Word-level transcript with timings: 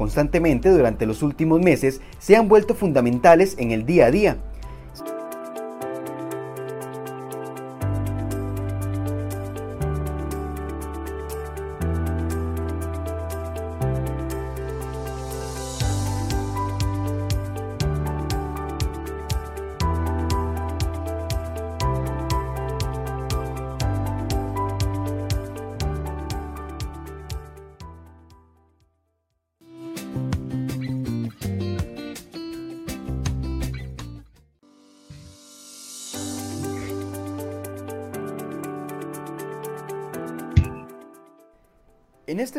constantemente 0.00 0.70
durante 0.70 1.04
los 1.04 1.22
últimos 1.22 1.60
meses 1.60 2.00
se 2.18 2.34
han 2.34 2.48
vuelto 2.48 2.74
fundamentales 2.74 3.54
en 3.58 3.70
el 3.70 3.84
día 3.84 4.06
a 4.06 4.10
día 4.10 4.38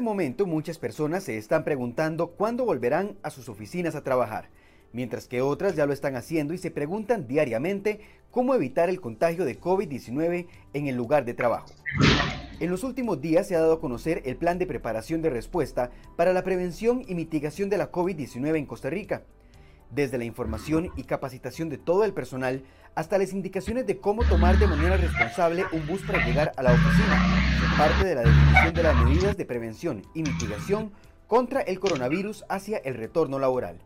este 0.01 0.09
momento 0.09 0.47
muchas 0.47 0.79
personas 0.79 1.25
se 1.25 1.37
están 1.37 1.63
preguntando 1.63 2.31
cuándo 2.31 2.65
volverán 2.65 3.19
a 3.21 3.29
sus 3.29 3.49
oficinas 3.49 3.93
a 3.93 4.03
trabajar, 4.03 4.49
mientras 4.93 5.27
que 5.27 5.43
otras 5.43 5.75
ya 5.75 5.85
lo 5.85 5.93
están 5.93 6.15
haciendo 6.15 6.55
y 6.55 6.57
se 6.57 6.71
preguntan 6.71 7.27
diariamente 7.27 7.99
cómo 8.31 8.55
evitar 8.55 8.89
el 8.89 8.99
contagio 8.99 9.45
de 9.45 9.59
COVID-19 9.59 10.47
en 10.73 10.87
el 10.87 10.95
lugar 10.95 11.23
de 11.23 11.35
trabajo. 11.35 11.67
En 12.59 12.71
los 12.71 12.83
últimos 12.83 13.21
días 13.21 13.47
se 13.47 13.55
ha 13.55 13.59
dado 13.59 13.73
a 13.73 13.79
conocer 13.79 14.23
el 14.25 14.37
plan 14.37 14.57
de 14.57 14.65
preparación 14.65 15.21
de 15.21 15.29
respuesta 15.29 15.91
para 16.15 16.33
la 16.33 16.43
prevención 16.43 17.03
y 17.07 17.13
mitigación 17.13 17.69
de 17.69 17.77
la 17.77 17.91
COVID-19 17.91 18.57
en 18.57 18.65
Costa 18.65 18.89
Rica, 18.89 19.21
desde 19.91 20.17
la 20.17 20.25
información 20.25 20.89
y 20.97 21.03
capacitación 21.03 21.69
de 21.69 21.77
todo 21.77 22.05
el 22.05 22.13
personal 22.13 22.63
hasta 22.95 23.17
las 23.17 23.33
indicaciones 23.33 23.87
de 23.87 23.97
cómo 23.97 24.23
tomar 24.23 24.57
de 24.57 24.67
manera 24.67 24.97
responsable 24.97 25.65
un 25.71 25.85
bus 25.87 26.01
para 26.01 26.25
llegar 26.25 26.51
a 26.57 26.63
la 26.63 26.73
oficina, 26.73 27.77
parte 27.77 28.05
de 28.05 28.15
la 28.15 28.21
definición 28.21 28.73
de 28.73 28.83
las 28.83 28.95
medidas 29.05 29.37
de 29.37 29.45
prevención 29.45 30.01
y 30.13 30.23
mitigación 30.23 30.91
contra 31.27 31.61
el 31.61 31.79
coronavirus 31.79 32.43
hacia 32.49 32.77
el 32.77 32.95
retorno 32.95 33.39
laboral. 33.39 33.79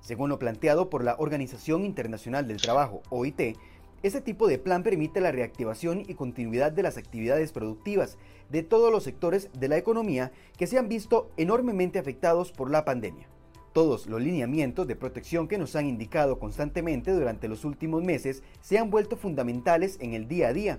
Según 0.00 0.30
lo 0.30 0.38
planteado 0.38 0.90
por 0.90 1.04
la 1.04 1.14
Organización 1.18 1.84
Internacional 1.84 2.48
del 2.48 2.60
Trabajo, 2.60 3.02
OIT, 3.10 3.56
este 4.02 4.20
tipo 4.20 4.48
de 4.48 4.58
plan 4.58 4.82
permite 4.82 5.20
la 5.20 5.30
reactivación 5.30 6.00
y 6.00 6.14
continuidad 6.14 6.72
de 6.72 6.82
las 6.82 6.96
actividades 6.96 7.52
productivas 7.52 8.18
de 8.50 8.64
todos 8.64 8.90
los 8.90 9.04
sectores 9.04 9.48
de 9.52 9.68
la 9.68 9.76
economía 9.76 10.32
que 10.58 10.66
se 10.66 10.76
han 10.76 10.88
visto 10.88 11.30
enormemente 11.36 12.00
afectados 12.00 12.50
por 12.50 12.68
la 12.68 12.84
pandemia. 12.84 13.28
Todos 13.72 14.06
los 14.06 14.20
lineamientos 14.20 14.86
de 14.86 14.96
protección 14.96 15.48
que 15.48 15.56
nos 15.56 15.76
han 15.76 15.86
indicado 15.86 16.38
constantemente 16.38 17.10
durante 17.10 17.48
los 17.48 17.64
últimos 17.64 18.02
meses 18.04 18.42
se 18.60 18.78
han 18.78 18.90
vuelto 18.90 19.16
fundamentales 19.16 19.96
en 20.00 20.12
el 20.12 20.28
día 20.28 20.48
a 20.48 20.52
día. 20.52 20.78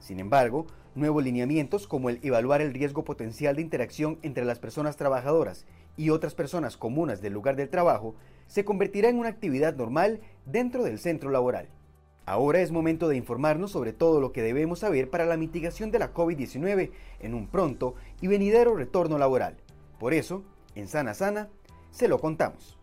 Sin 0.00 0.20
embargo, 0.20 0.66
nuevos 0.94 1.24
lineamientos 1.24 1.86
como 1.86 2.10
el 2.10 2.20
evaluar 2.22 2.60
el 2.60 2.74
riesgo 2.74 3.04
potencial 3.04 3.56
de 3.56 3.62
interacción 3.62 4.18
entre 4.20 4.44
las 4.44 4.58
personas 4.58 4.98
trabajadoras 4.98 5.64
y 5.96 6.10
otras 6.10 6.34
personas 6.34 6.76
comunas 6.76 7.22
del 7.22 7.32
lugar 7.32 7.56
del 7.56 7.70
trabajo 7.70 8.14
se 8.48 8.66
convertirá 8.66 9.08
en 9.08 9.18
una 9.18 9.30
actividad 9.30 9.74
normal 9.74 10.20
dentro 10.44 10.84
del 10.84 10.98
centro 10.98 11.30
laboral. 11.30 11.68
Ahora 12.26 12.60
es 12.60 12.70
momento 12.70 13.08
de 13.08 13.16
informarnos 13.16 13.70
sobre 13.70 13.94
todo 13.94 14.20
lo 14.20 14.32
que 14.32 14.42
debemos 14.42 14.80
saber 14.80 15.08
para 15.08 15.24
la 15.24 15.38
mitigación 15.38 15.90
de 15.90 16.00
la 16.00 16.12
COVID-19 16.12 16.90
en 17.20 17.34
un 17.34 17.46
pronto 17.46 17.94
y 18.20 18.26
venidero 18.26 18.74
retorno 18.74 19.16
laboral. 19.16 19.56
Por 19.98 20.12
eso, 20.12 20.42
en 20.74 20.88
Sana 20.88 21.14
Sana, 21.14 21.48
se 21.96 22.08
lo 22.08 22.18
contamos. 22.18 22.76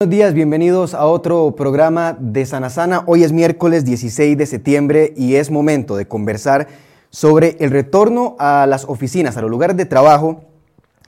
Buenos 0.00 0.12
días, 0.12 0.32
bienvenidos 0.32 0.94
a 0.94 1.04
otro 1.06 1.56
programa 1.56 2.16
de 2.18 2.46
Sana 2.46 2.70
Sana. 2.70 3.02
Hoy 3.06 3.24
es 3.24 3.32
miércoles 3.32 3.84
16 3.84 4.38
de 4.38 4.46
septiembre 4.46 5.12
y 5.16 5.34
es 5.34 5.50
momento 5.50 5.96
de 5.96 6.06
conversar 6.06 6.68
sobre 7.10 7.56
el 7.58 7.72
retorno 7.72 8.36
a 8.38 8.66
las 8.66 8.84
oficinas, 8.84 9.36
a 9.36 9.42
los 9.42 9.50
lugares 9.50 9.76
de 9.76 9.86
trabajo, 9.86 10.44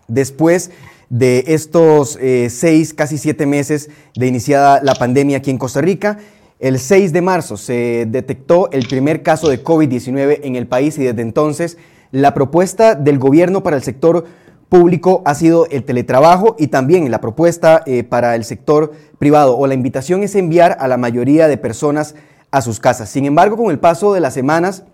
después 0.08 0.72
de 1.10 1.44
estos 1.48 2.16
eh, 2.20 2.48
seis, 2.50 2.94
casi 2.94 3.18
siete 3.18 3.44
meses 3.44 3.90
de 4.14 4.26
iniciada 4.28 4.80
la 4.82 4.94
pandemia 4.94 5.38
aquí 5.38 5.50
en 5.50 5.58
Costa 5.58 5.82
Rica. 5.82 6.18
El 6.60 6.78
6 6.78 7.12
de 7.12 7.22
marzo 7.22 7.56
se 7.56 8.06
detectó 8.08 8.70
el 8.70 8.86
primer 8.86 9.22
caso 9.22 9.48
de 9.48 9.64
COVID-19 9.64 10.40
en 10.42 10.56
el 10.56 10.66
país 10.66 10.98
y 10.98 11.04
desde 11.04 11.22
entonces 11.22 11.78
la 12.12 12.34
propuesta 12.34 12.94
del 12.94 13.18
gobierno 13.18 13.62
para 13.62 13.76
el 13.76 13.82
sector 13.82 14.26
público 14.68 15.22
ha 15.24 15.34
sido 15.34 15.66
el 15.70 15.84
teletrabajo 15.84 16.56
y 16.58 16.68
también 16.68 17.10
la 17.10 17.20
propuesta 17.20 17.82
eh, 17.86 18.04
para 18.04 18.36
el 18.36 18.44
sector 18.44 18.92
privado 19.18 19.56
o 19.58 19.66
la 19.66 19.74
invitación 19.74 20.22
es 20.22 20.34
enviar 20.34 20.76
a 20.80 20.86
la 20.86 20.96
mayoría 20.96 21.48
de 21.48 21.56
personas 21.56 22.14
a 22.50 22.60
sus 22.60 22.78
casas. 22.78 23.08
Sin 23.08 23.24
embargo, 23.24 23.56
con 23.56 23.70
el 23.70 23.78
paso 23.78 24.12
de 24.12 24.20
las 24.20 24.34
semanas 24.34 24.84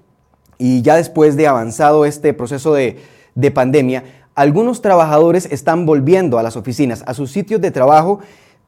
y 0.58 0.82
ya 0.82 0.96
después 0.96 1.36
de 1.36 1.46
avanzado 1.46 2.06
este 2.06 2.32
proceso 2.32 2.72
de, 2.74 2.96
de 3.34 3.50
pandemia, 3.50 4.04
algunos 4.36 4.82
trabajadores 4.82 5.48
están 5.50 5.86
volviendo 5.86 6.38
a 6.38 6.42
las 6.42 6.56
oficinas, 6.56 7.02
a 7.06 7.14
sus 7.14 7.32
sitios 7.32 7.60
de 7.60 7.70
trabajo, 7.72 8.20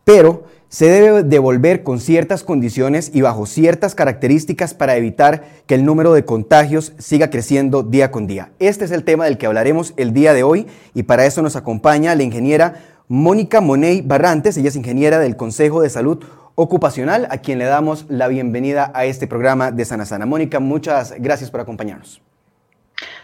pero 0.03 0.45
se 0.71 0.87
debe 0.87 1.23
devolver 1.23 1.83
con 1.83 2.01
ciertas 2.01 2.43
condiciones 2.43 3.11
y 3.15 3.21
bajo 3.21 3.47
ciertas 3.47 3.95
características 3.95 4.73
para 4.73 4.97
evitar 4.97 5.45
que 5.67 5.75
el 5.75 5.85
número 5.85 6.15
de 6.15 6.25
contagios 6.25 6.95
siga 6.99 7.29
creciendo 7.31 7.83
día 7.83 8.11
con 8.11 8.27
día. 8.27 8.51
Este 8.59 8.87
es 8.87 8.91
el 8.91 9.05
tema 9.05 9.27
del 9.27 9.37
que 9.37 9.47
hablaremos 9.47 9.93
el 9.99 10.13
día 10.13 10.33
de 10.33 10.43
hoy 10.43 10.67
y 10.95 11.05
para 11.05 11.27
eso 11.27 11.43
nos 11.43 11.55
acompaña 11.55 12.15
la 12.15 12.23
ingeniera 12.23 12.83
Mónica 13.07 13.61
Money 13.61 14.03
Barrantes, 14.03 14.57
ella 14.57 14.69
es 14.69 14.77
ingeniera 14.77 15.19
del 15.19 15.37
Consejo 15.37 15.81
de 15.83 15.91
Salud 15.91 16.23
Ocupacional, 16.55 17.29
a 17.31 17.39
quien 17.39 17.59
le 17.59 17.65
damos 17.67 18.07
la 18.09 18.29
bienvenida 18.29 18.91
a 18.95 19.05
este 19.05 19.27
programa 19.27 19.71
de 19.71 19.85
Sana 19.85 20.05
Sana. 20.05 20.27
Mónica, 20.27 20.61
muchas 20.61 21.15
gracias 21.19 21.51
por 21.51 21.61
acompañarnos. 21.61 22.21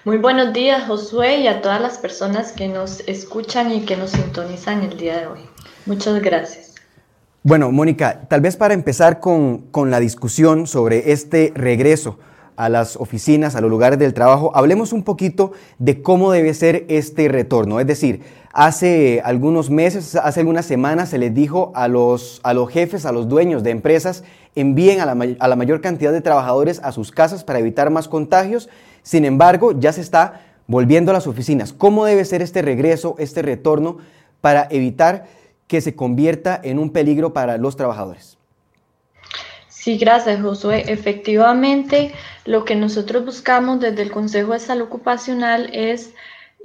Muy 0.04 0.19
buenos 0.19 0.53
días, 0.53 0.87
Josué, 0.87 1.38
y 1.41 1.47
a 1.47 1.62
todas 1.62 1.81
las 1.81 1.97
personas 1.97 2.53
que 2.53 2.69
nos 2.69 3.00
escuchan 3.09 3.72
y 3.72 3.87
que 3.87 3.97
nos 3.97 4.10
sintonizan 4.10 4.82
el 4.82 4.98
día 4.98 5.19
de 5.19 5.26
hoy. 5.28 5.41
Muchas 5.87 6.20
gracias. 6.20 6.75
Bueno, 7.42 7.72
Mónica, 7.72 8.20
tal 8.28 8.43
vez 8.43 8.59
para 8.59 8.75
empezar 8.75 9.19
con, 9.19 9.62
con 9.70 9.91
la 9.91 10.00
discusión 10.00 10.66
sobre 10.66 11.12
este 11.12 11.53
regreso 11.54 12.19
a 12.56 12.69
las 12.69 12.97
oficinas, 12.97 13.56
a 13.56 13.62
los 13.62 13.70
lugares 13.70 13.98
del 13.98 14.12
trabajo, 14.12 14.53
hablemos 14.54 14.93
un 14.93 15.04
poquito 15.04 15.53
de 15.78 16.03
cómo 16.03 16.32
debe 16.32 16.53
ser 16.53 16.84
este 16.88 17.28
retorno. 17.28 17.81
Es 17.81 17.87
decir, 17.87 18.20
hace 18.53 19.22
algunos 19.25 19.70
meses, 19.70 20.16
hace 20.16 20.41
algunas 20.41 20.66
semanas 20.66 21.09
se 21.09 21.19
les 21.19 21.32
dijo 21.32 21.72
a 21.75 21.88
los, 21.88 22.43
a 22.44 22.53
los 22.53 22.69
jefes, 22.69 23.06
a 23.06 23.12
los 23.12 23.26
dueños 23.26 23.62
de 23.62 23.70
empresas, 23.70 24.22
envíen 24.54 25.00
a 25.00 25.06
la, 25.06 25.16
a 25.38 25.48
la 25.48 25.56
mayor 25.56 25.81
cantidad 25.81 26.12
de 26.12 26.20
trabajadores 26.20 26.78
a 26.84 26.93
sus 26.93 27.10
casas 27.10 27.43
para 27.43 27.59
evitar 27.59 27.88
más 27.88 28.06
contagios 28.06 28.69
sin 29.04 29.26
embargo, 29.26 29.78
ya 29.78 29.92
se 29.92 30.00
está 30.00 30.41
volviendo 30.66 31.10
a 31.10 31.15
las 31.15 31.26
oficinas. 31.26 31.75
¿Cómo 31.75 32.06
debe 32.06 32.25
ser 32.25 32.41
este 32.41 32.62
regreso, 32.62 33.14
este 33.19 33.43
retorno 33.43 33.99
para 34.40 34.67
evitar 34.70 35.26
que 35.69 35.82
se 35.82 35.94
convierta 35.94 36.58
en 36.62 36.79
un 36.79 36.90
peligro 36.90 37.34
para 37.34 37.58
los 37.58 37.76
trabajadores? 37.76 38.38
Sí, 39.69 39.99
gracias, 39.99 40.40
Josué. 40.40 40.84
Efectivamente, 40.88 42.12
lo 42.46 42.64
que 42.64 42.76
nosotros 42.76 43.26
buscamos 43.26 43.79
desde 43.81 44.00
el 44.00 44.11
Consejo 44.11 44.55
de 44.55 44.58
Salud 44.58 44.87
Ocupacional 44.87 45.69
es 45.75 46.14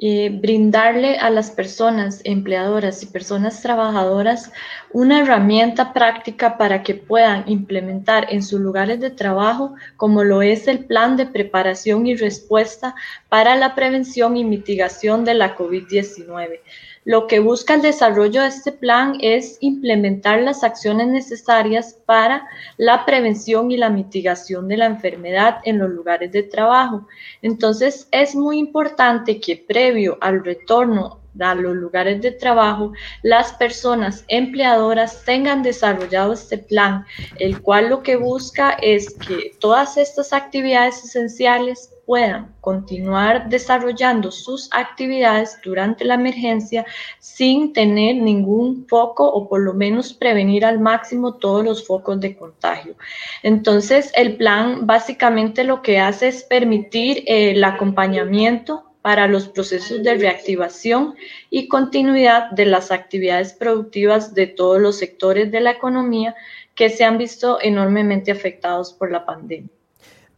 eh, 0.01 0.29
brindarle 0.29 1.17
a 1.17 1.29
las 1.29 1.51
personas 1.51 2.21
empleadoras 2.23 3.03
y 3.03 3.07
personas 3.07 3.61
trabajadoras 3.61 4.49
una 4.93 5.19
herramienta 5.19 5.91
práctica 5.91 6.57
para 6.57 6.83
que 6.83 6.95
puedan 6.95 7.43
implementar 7.49 8.27
en 8.29 8.41
sus 8.41 8.61
lugares 8.61 9.01
de 9.01 9.09
trabajo, 9.09 9.75
como 9.97 10.23
lo 10.23 10.41
es 10.41 10.69
el 10.69 10.85
plan 10.85 11.17
de 11.17 11.25
preparación 11.25 12.07
y 12.07 12.15
respuesta 12.15 12.95
para 13.27 13.57
la 13.57 13.75
prevención 13.75 14.37
y 14.37 14.45
mitigación 14.45 15.25
de 15.25 15.33
la 15.33 15.57
COVID-19. 15.57 16.61
Lo 17.09 17.25
que 17.25 17.39
busca 17.39 17.73
el 17.73 17.81
desarrollo 17.81 18.43
de 18.43 18.49
este 18.49 18.71
plan 18.71 19.17
es 19.19 19.57
implementar 19.61 20.43
las 20.43 20.63
acciones 20.63 21.07
necesarias 21.07 21.97
para 22.05 22.47
la 22.77 23.03
prevención 23.03 23.71
y 23.71 23.77
la 23.77 23.89
mitigación 23.89 24.67
de 24.67 24.77
la 24.77 24.85
enfermedad 24.85 25.57
en 25.63 25.79
los 25.79 25.89
lugares 25.89 26.31
de 26.31 26.43
trabajo. 26.43 27.07
Entonces, 27.41 28.07
es 28.11 28.35
muy 28.35 28.59
importante 28.59 29.39
que 29.39 29.57
previo 29.57 30.19
al 30.21 30.45
retorno 30.45 31.19
a 31.39 31.55
los 31.55 31.75
lugares 31.75 32.21
de 32.21 32.29
trabajo, 32.29 32.93
las 33.23 33.53
personas 33.53 34.23
empleadoras 34.27 35.23
tengan 35.25 35.63
desarrollado 35.63 36.33
este 36.33 36.59
plan, 36.59 37.05
el 37.39 37.59
cual 37.63 37.89
lo 37.89 38.03
que 38.03 38.17
busca 38.17 38.77
es 38.83 39.15
que 39.15 39.55
todas 39.59 39.97
estas 39.97 40.31
actividades 40.31 41.03
esenciales 41.03 41.89
puedan 42.09 42.55
continuar 42.59 43.49
desarrollando 43.49 44.31
sus 44.31 44.67
actividades 44.71 45.59
durante 45.63 46.03
la 46.05 46.15
emergencia 46.15 46.83
sin 47.19 47.71
tener 47.71 48.15
ningún 48.15 48.87
foco 48.87 49.29
o 49.29 49.47
por 49.47 49.61
lo 49.61 49.75
menos 49.75 50.11
prevenir 50.13 50.65
al 50.65 50.79
máximo 50.79 51.35
todos 51.35 51.63
los 51.63 51.85
focos 51.85 52.19
de 52.19 52.35
contagio. 52.35 52.95
Entonces, 53.43 54.11
el 54.15 54.37
plan 54.37 54.87
básicamente 54.87 55.63
lo 55.63 55.83
que 55.83 55.99
hace 55.99 56.29
es 56.29 56.41
permitir 56.41 57.19
eh, 57.27 57.51
el 57.51 57.63
acompañamiento 57.63 58.85
para 59.03 59.27
los 59.27 59.47
procesos 59.47 60.01
de 60.01 60.15
reactivación 60.15 61.13
y 61.51 61.67
continuidad 61.67 62.49
de 62.49 62.65
las 62.65 62.89
actividades 62.89 63.53
productivas 63.53 64.33
de 64.33 64.47
todos 64.47 64.81
los 64.81 64.97
sectores 64.97 65.51
de 65.51 65.59
la 65.59 65.69
economía 65.69 66.33
que 66.73 66.89
se 66.89 67.03
han 67.03 67.19
visto 67.19 67.59
enormemente 67.61 68.31
afectados 68.31 68.93
por 68.93 69.11
la 69.11 69.27
pandemia. 69.27 69.69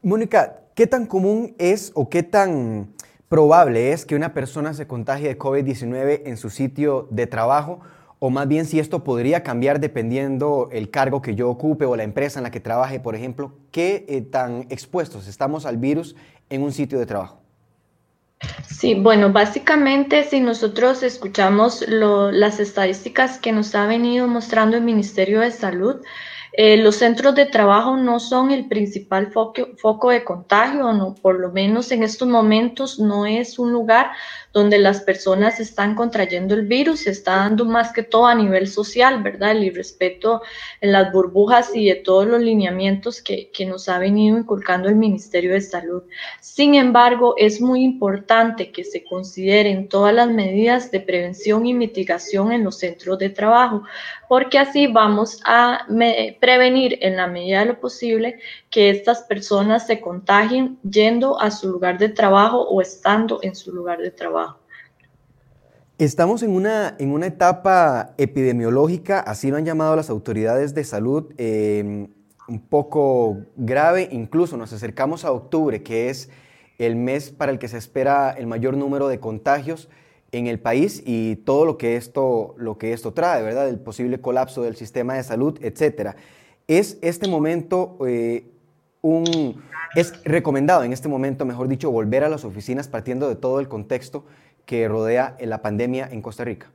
Mónica, 0.03 0.60
¿qué 0.75 0.87
tan 0.87 1.05
común 1.05 1.55
es 1.57 1.91
o 1.95 2.09
qué 2.09 2.23
tan 2.23 2.93
probable 3.29 3.91
es 3.93 4.05
que 4.05 4.15
una 4.15 4.33
persona 4.33 4.73
se 4.73 4.87
contagie 4.87 5.27
de 5.27 5.37
COVID-19 5.37 6.23
en 6.25 6.37
su 6.37 6.49
sitio 6.49 7.07
de 7.11 7.27
trabajo? 7.27 7.79
O 8.19 8.29
más 8.29 8.47
bien 8.47 8.65
si 8.65 8.79
esto 8.79 9.03
podría 9.03 9.41
cambiar 9.41 9.79
dependiendo 9.79 10.69
el 10.71 10.91
cargo 10.91 11.21
que 11.21 11.33
yo 11.33 11.49
ocupe 11.49 11.85
o 11.85 11.95
la 11.95 12.03
empresa 12.03 12.39
en 12.39 12.43
la 12.43 12.51
que 12.51 12.59
trabaje, 12.59 12.99
por 12.99 13.15
ejemplo, 13.15 13.53
¿qué 13.71 14.05
eh, 14.07 14.21
tan 14.21 14.67
expuestos 14.69 15.27
estamos 15.27 15.65
al 15.65 15.77
virus 15.77 16.15
en 16.49 16.61
un 16.61 16.71
sitio 16.71 16.99
de 16.99 17.07
trabajo? 17.07 17.41
Sí, 18.67 18.95
bueno, 18.95 19.31
básicamente 19.31 20.23
si 20.23 20.39
nosotros 20.39 21.03
escuchamos 21.03 21.85
las 21.87 22.59
estadísticas 22.59 23.37
que 23.37 23.51
nos 23.51 23.75
ha 23.75 23.85
venido 23.85 24.27
mostrando 24.27 24.77
el 24.77 24.83
Ministerio 24.83 25.41
de 25.41 25.51
Salud, 25.51 25.97
eh, 26.53 26.77
los 26.77 26.97
centros 26.97 27.35
de 27.35 27.45
trabajo 27.45 27.95
no 27.95 28.19
son 28.19 28.51
el 28.51 28.67
principal 28.67 29.31
foco, 29.31 30.09
de 30.09 30.23
contagio, 30.23 30.91
no, 30.93 31.15
por 31.15 31.39
lo 31.39 31.51
menos 31.51 31.91
en 31.91 32.03
estos 32.03 32.27
momentos 32.27 32.99
no 32.99 33.25
es 33.25 33.57
un 33.57 33.71
lugar 33.71 34.11
donde 34.53 34.77
las 34.79 35.01
personas 35.01 35.59
están 35.59 35.95
contrayendo 35.95 36.55
el 36.55 36.67
virus, 36.67 37.01
se 37.01 37.11
está 37.11 37.37
dando 37.37 37.65
más 37.65 37.93
que 37.93 38.03
todo 38.03 38.25
a 38.25 38.35
nivel 38.35 38.67
social, 38.67 39.23
¿verdad? 39.23 39.51
El 39.51 39.63
irrespeto 39.63 40.41
en 40.81 40.91
las 40.91 41.11
burbujas 41.11 41.71
y 41.73 41.87
de 41.87 41.95
todos 41.95 42.27
los 42.27 42.41
lineamientos 42.41 43.21
que, 43.21 43.49
que 43.51 43.65
nos 43.65 43.87
ha 43.87 43.97
venido 43.97 44.37
inculcando 44.37 44.89
el 44.89 44.95
Ministerio 44.95 45.53
de 45.53 45.61
Salud. 45.61 46.03
Sin 46.41 46.75
embargo, 46.75 47.35
es 47.37 47.61
muy 47.61 47.83
importante 47.83 48.71
que 48.71 48.83
se 48.83 49.03
consideren 49.03 49.87
todas 49.87 50.13
las 50.13 50.29
medidas 50.29 50.91
de 50.91 50.99
prevención 50.99 51.65
y 51.65 51.73
mitigación 51.73 52.51
en 52.51 52.63
los 52.63 52.77
centros 52.77 53.17
de 53.19 53.29
trabajo, 53.29 53.83
porque 54.27 54.57
así 54.59 54.87
vamos 54.87 55.41
a 55.45 55.85
prevenir 56.39 56.97
en 57.01 57.17
la 57.17 57.27
medida 57.27 57.59
de 57.59 57.65
lo 57.65 57.79
posible 57.79 58.39
que 58.71 58.89
estas 58.89 59.21
personas 59.23 59.85
se 59.85 59.99
contagien 59.99 60.79
yendo 60.81 61.39
a 61.39 61.51
su 61.51 61.69
lugar 61.69 61.97
de 61.97 62.09
trabajo 62.09 62.61
o 62.61 62.81
estando 62.81 63.39
en 63.43 63.53
su 63.53 63.73
lugar 63.73 63.99
de 63.99 64.11
trabajo. 64.11 64.57
Estamos 65.97 66.41
en 66.41 66.51
una, 66.51 66.95
en 66.97 67.11
una 67.11 67.27
etapa 67.27 68.15
epidemiológica, 68.17 69.19
así 69.19 69.51
lo 69.51 69.57
han 69.57 69.65
llamado 69.65 69.95
las 69.95 70.09
autoridades 70.09 70.73
de 70.73 70.83
salud, 70.83 71.31
em, 71.37 72.07
un 72.47 72.59
poco 72.59 73.37
grave, 73.55 74.09
incluso 74.11 74.57
nos 74.57 74.73
acercamos 74.73 75.25
a 75.25 75.31
octubre, 75.31 75.83
que 75.83 76.09
es 76.09 76.29
el 76.79 76.95
mes 76.95 77.29
para 77.29 77.51
el 77.51 77.59
que 77.59 77.67
se 77.67 77.77
espera 77.77 78.31
el 78.31 78.47
mayor 78.47 78.77
número 78.77 79.09
de 79.09 79.19
contagios 79.19 79.89
en 80.31 80.47
el 80.47 80.59
país 80.59 81.03
y 81.05 81.35
todo 81.35 81.65
lo 81.65 81.77
que 81.77 81.97
esto, 81.97 82.55
lo 82.57 82.77
que 82.77 82.93
esto 82.93 83.13
trae, 83.13 83.43
¿verdad? 83.43 83.69
El 83.69 83.79
posible 83.79 84.21
colapso 84.21 84.63
del 84.63 84.75
sistema 84.75 85.15
de 85.15 85.23
salud, 85.23 85.59
etcétera. 85.61 86.15
Es 86.67 86.97
este 87.01 87.27
momento 87.27 87.97
eh, 88.07 88.51
un, 89.01 89.61
es 89.95 90.23
recomendado 90.23 90.83
en 90.83 90.93
este 90.93 91.07
momento, 91.07 91.45
mejor 91.45 91.67
dicho, 91.67 91.91
volver 91.91 92.23
a 92.23 92.29
las 92.29 92.45
oficinas 92.45 92.87
partiendo 92.87 93.27
de 93.27 93.35
todo 93.35 93.59
el 93.59 93.67
contexto 93.67 94.25
que 94.65 94.87
rodea 94.87 95.35
la 95.39 95.61
pandemia 95.61 96.07
en 96.11 96.21
Costa 96.21 96.43
Rica. 96.43 96.71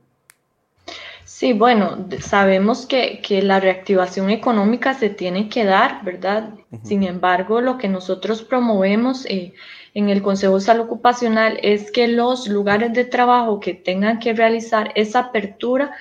Sí, 1.27 1.51
bueno, 1.53 2.07
sabemos 2.21 2.85
que, 2.85 3.21
la 3.43 3.59
reactivación 3.59 4.29
económica 4.29 4.93
se 4.93 5.09
tiene 5.09 5.49
que 5.49 5.65
dar, 5.65 6.03
¿verdad? 6.03 6.51
Sin 6.83 7.03
embargo, 7.03 7.59
lo 7.59 7.77
que 7.77 7.89
nosotros 7.89 8.41
promovemos 8.43 9.25
eh, 9.25 9.53
en 9.93 10.09
el 10.09 10.21
Consejo 10.21 10.55
de 10.55 10.61
Salud 10.61 10.85
Ocupacional 10.85 11.59
es 11.61 11.91
que 11.91 12.07
los 12.07 12.47
lugares 12.47 12.93
de 12.93 13.03
trabajo 13.03 13.59
que 13.59 13.73
tengan 13.73 14.19
que 14.19 14.33
realizar 14.33 14.91
esa 14.95 15.19
apertura 15.19 15.91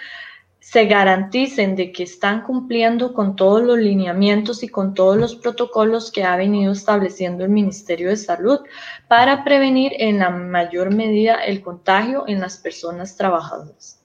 se 0.70 0.86
garanticen 0.86 1.76
de 1.76 1.92
que 1.92 2.02
están 2.02 2.42
cumpliendo 2.42 3.14
con 3.14 3.36
todos 3.36 3.62
los 3.62 3.78
lineamientos 3.78 4.64
y 4.64 4.68
con 4.68 4.94
todos 4.94 5.16
los 5.16 5.36
protocolos 5.36 6.10
que 6.10 6.24
ha 6.24 6.36
venido 6.36 6.72
estableciendo 6.72 7.44
el 7.44 7.50
Ministerio 7.50 8.08
de 8.08 8.16
Salud 8.16 8.58
para 9.06 9.44
prevenir 9.44 9.92
en 9.96 10.18
la 10.18 10.30
mayor 10.30 10.92
medida 10.92 11.36
el 11.36 11.62
contagio 11.62 12.24
en 12.26 12.40
las 12.40 12.56
personas 12.56 13.16
trabajadoras. 13.16 14.00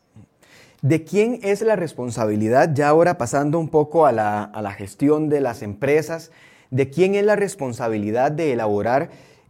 ¿De 0.84 1.04
quién 1.04 1.40
es 1.42 1.62
la 1.62 1.76
responsabilidad, 1.76 2.70
ya 2.76 2.90
ahora 2.90 3.18
pasando 3.18 3.58
un 3.58 3.70
poco 3.70 4.06
a 4.06 4.12
la, 4.12 4.44
a 4.44 4.62
la 4.62 4.72
gestión 4.72 5.30
de 5.30 5.42
las 5.42 5.64
empresas, 5.64 6.32
de 6.70 6.92
quién 6.92 7.16
es 7.16 7.26
la 7.26 7.36
responsabilidad 7.36 8.32
de 8.32 8.54
elaborar 8.54 9.10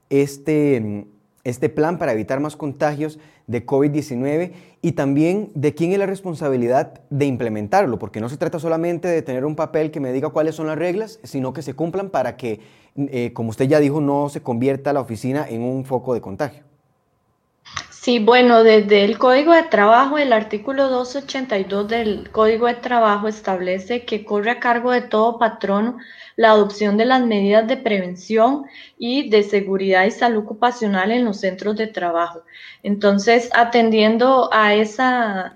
este, 0.10 1.08
este 1.44 1.70
plan 1.70 1.98
para 1.98 2.14
evitar 2.14 2.40
más 2.40 2.56
contagios 2.56 3.20
de 3.48 3.66
COVID-19 3.66 4.52
y 4.82 4.92
también 4.94 5.52
de 5.56 5.74
quién 5.74 5.92
es 5.92 6.00
la 6.00 6.06
responsabilidad 6.06 7.02
de 7.10 7.26
implementarlo, 7.26 8.00
porque 8.00 8.22
no 8.22 8.30
se 8.30 8.38
trata 8.38 8.60
solamente 8.60 9.08
de 9.08 9.22
tener 9.22 9.46
un 9.46 9.56
papel 9.56 9.92
que 9.92 10.00
me 10.00 10.14
diga 10.14 10.30
cuáles 10.30 10.56
son 10.56 10.68
las 10.68 10.78
reglas, 10.78 11.20
sino 11.24 11.54
que 11.54 11.62
se 11.62 11.74
cumplan 11.74 12.10
para 12.10 12.38
que, 12.38 12.60
eh, 12.96 13.32
como 13.34 13.50
usted 13.50 13.66
ya 13.66 13.80
dijo, 13.80 14.02
no 14.02 14.30
se 14.30 14.42
convierta 14.42 14.94
la 14.94 15.02
oficina 15.02 15.46
en 15.48 15.64
un 15.64 15.86
foco 15.86 16.14
de 16.14 16.22
contagio. 16.22 16.71
Sí, 18.04 18.18
bueno, 18.18 18.64
desde 18.64 19.04
el 19.04 19.20
Código 19.20 19.54
de 19.54 19.62
Trabajo, 19.62 20.18
el 20.18 20.34
artículo 20.34 20.90
282 20.90 21.88
del 21.88 22.32
Código 22.32 22.66
de 22.66 22.74
Trabajo 22.74 23.28
establece 23.28 24.06
que 24.06 24.26
corre 24.26 24.50
a 24.50 24.60
cargo 24.60 24.92
de 24.92 25.02
todo 25.02 25.38
patrono 25.38 26.00
la 26.36 26.50
adopción 26.50 26.98
de 26.98 27.06
las 27.06 27.22
medidas 27.24 27.68
de 27.68 27.78
prevención 27.78 28.66
y 28.98 29.30
de 29.30 29.44
seguridad 29.44 30.06
y 30.06 30.12
salud 30.12 30.40
ocupacional 30.46 31.12
en 31.12 31.26
los 31.26 31.42
centros 31.42 31.76
de 31.76 31.86
trabajo. 31.86 32.42
Entonces, 32.82 33.52
atendiendo 33.54 34.50
a 34.52 34.74
esa 34.74 35.56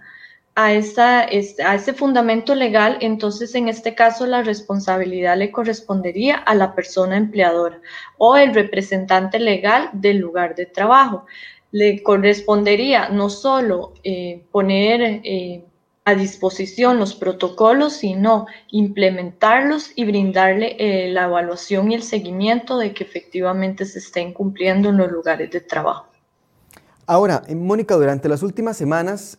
a, 0.55 0.71
esa, 0.71 1.21
a 1.23 1.75
ese 1.75 1.93
fundamento 1.93 2.55
legal, 2.55 2.97
entonces 3.01 3.55
en 3.55 3.67
este 3.67 3.93
caso 3.93 4.25
la 4.25 4.41
responsabilidad 4.41 5.35
le 5.37 5.51
correspondería 5.51 6.37
a 6.37 6.55
la 6.55 6.73
persona 6.73 7.17
empleadora 7.17 7.81
o 8.17 8.37
el 8.37 8.53
representante 8.53 9.37
legal 9.37 9.89
del 9.91 10.17
lugar 10.19 10.55
de 10.55 10.65
trabajo 10.65 11.25
le 11.71 12.03
correspondería 12.03 13.09
no 13.09 13.29
solo 13.29 13.93
eh, 14.03 14.43
poner 14.51 15.01
eh, 15.01 15.65
a 16.05 16.15
disposición 16.15 16.99
los 16.99 17.15
protocolos, 17.15 17.97
sino 17.97 18.45
implementarlos 18.71 19.91
y 19.95 20.05
brindarle 20.05 20.75
eh, 20.79 21.09
la 21.11 21.25
evaluación 21.25 21.91
y 21.91 21.95
el 21.95 22.03
seguimiento 22.03 22.77
de 22.77 22.93
que 22.93 23.03
efectivamente 23.03 23.85
se 23.85 23.99
estén 23.99 24.33
cumpliendo 24.33 24.89
en 24.89 24.97
los 24.97 25.11
lugares 25.11 25.51
de 25.51 25.61
trabajo. 25.61 26.07
Ahora, 27.07 27.43
Mónica, 27.53 27.95
durante 27.95 28.29
las 28.29 28.41
últimas 28.41 28.77
semanas, 28.77 29.37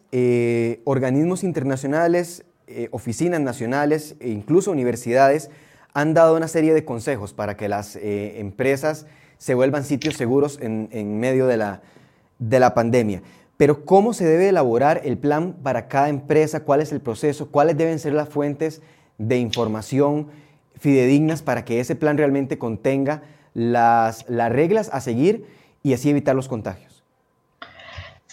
organismos 0.84 1.42
internacionales, 1.42 2.44
oficinas 2.92 3.40
nacionales 3.40 4.14
e 4.20 4.28
incluso 4.28 4.70
universidades 4.70 5.50
han 5.92 6.14
dado 6.14 6.36
una 6.36 6.46
serie 6.46 6.74
de 6.74 6.84
consejos 6.84 7.32
para 7.32 7.56
que 7.56 7.68
las 7.68 7.98
empresas 8.00 9.06
se 9.38 9.54
vuelvan 9.54 9.84
sitios 9.84 10.14
seguros 10.14 10.60
en 10.60 11.18
medio 11.18 11.48
de 11.48 11.56
la, 11.56 11.82
de 12.38 12.60
la 12.60 12.74
pandemia. 12.74 13.22
Pero 13.56 13.84
¿cómo 13.84 14.12
se 14.12 14.26
debe 14.26 14.48
elaborar 14.48 15.00
el 15.04 15.16
plan 15.16 15.54
para 15.62 15.88
cada 15.88 16.08
empresa? 16.08 16.60
¿Cuál 16.60 16.80
es 16.80 16.92
el 16.92 17.00
proceso? 17.00 17.50
¿Cuáles 17.50 17.76
deben 17.76 17.98
ser 17.98 18.12
las 18.12 18.28
fuentes 18.28 18.82
de 19.18 19.38
información 19.38 20.28
fidedignas 20.78 21.42
para 21.42 21.64
que 21.64 21.80
ese 21.80 21.96
plan 21.96 22.18
realmente 22.18 22.58
contenga 22.58 23.22
las, 23.54 24.28
las 24.28 24.52
reglas 24.52 24.90
a 24.92 25.00
seguir 25.00 25.46
y 25.82 25.94
así 25.94 26.10
evitar 26.10 26.36
los 26.36 26.48
contagios? 26.48 26.95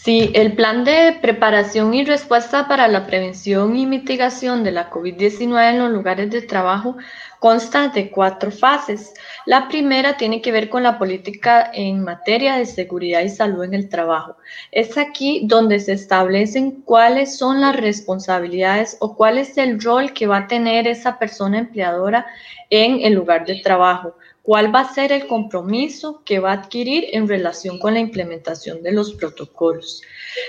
Sí, 0.03 0.31
el 0.33 0.51
plan 0.51 0.83
de 0.83 1.17
preparación 1.21 1.93
y 1.93 2.03
respuesta 2.03 2.67
para 2.67 2.89
la 2.89 3.07
prevención 3.07 3.77
y 3.77 3.85
mitigación 3.85 4.65
de 4.65 4.71
la 4.71 4.89
COVID-19 4.89 5.69
en 5.69 5.79
los 5.79 5.91
lugares 5.91 6.29
de 6.29 6.41
trabajo 6.41 6.97
consta 7.39 7.87
de 7.87 8.11
cuatro 8.11 8.51
fases. 8.51 9.13
La 9.45 9.69
primera 9.69 10.17
tiene 10.17 10.41
que 10.41 10.51
ver 10.51 10.67
con 10.67 10.83
la 10.83 10.99
política 10.99 11.71
en 11.73 12.03
materia 12.03 12.55
de 12.55 12.65
seguridad 12.65 13.21
y 13.21 13.29
salud 13.29 13.63
en 13.63 13.75
el 13.75 13.87
trabajo. 13.87 14.35
Es 14.73 14.97
aquí 14.97 15.43
donde 15.45 15.79
se 15.79 15.93
establecen 15.93 16.81
cuáles 16.81 17.37
son 17.37 17.61
las 17.61 17.77
responsabilidades 17.77 18.97
o 18.99 19.15
cuál 19.15 19.37
es 19.37 19.57
el 19.57 19.81
rol 19.81 20.11
que 20.11 20.27
va 20.27 20.39
a 20.39 20.47
tener 20.47 20.85
esa 20.85 21.17
persona 21.17 21.59
empleadora 21.59 22.25
en 22.69 22.99
el 23.05 23.13
lugar 23.13 23.45
de 23.45 23.61
trabajo 23.61 24.17
cuál 24.43 24.75
va 24.75 24.81
a 24.81 24.93
ser 24.93 25.11
el 25.11 25.25
compromiso 25.25 26.21
que 26.25 26.39
va 26.39 26.51
a 26.51 26.55
adquirir 26.55 27.05
en 27.13 27.27
relación 27.27 27.79
con 27.79 27.93
la 27.93 28.01
implementación 28.01 28.83
de 28.83 28.91
los 28.91 29.13
protocolos. 29.13 30.01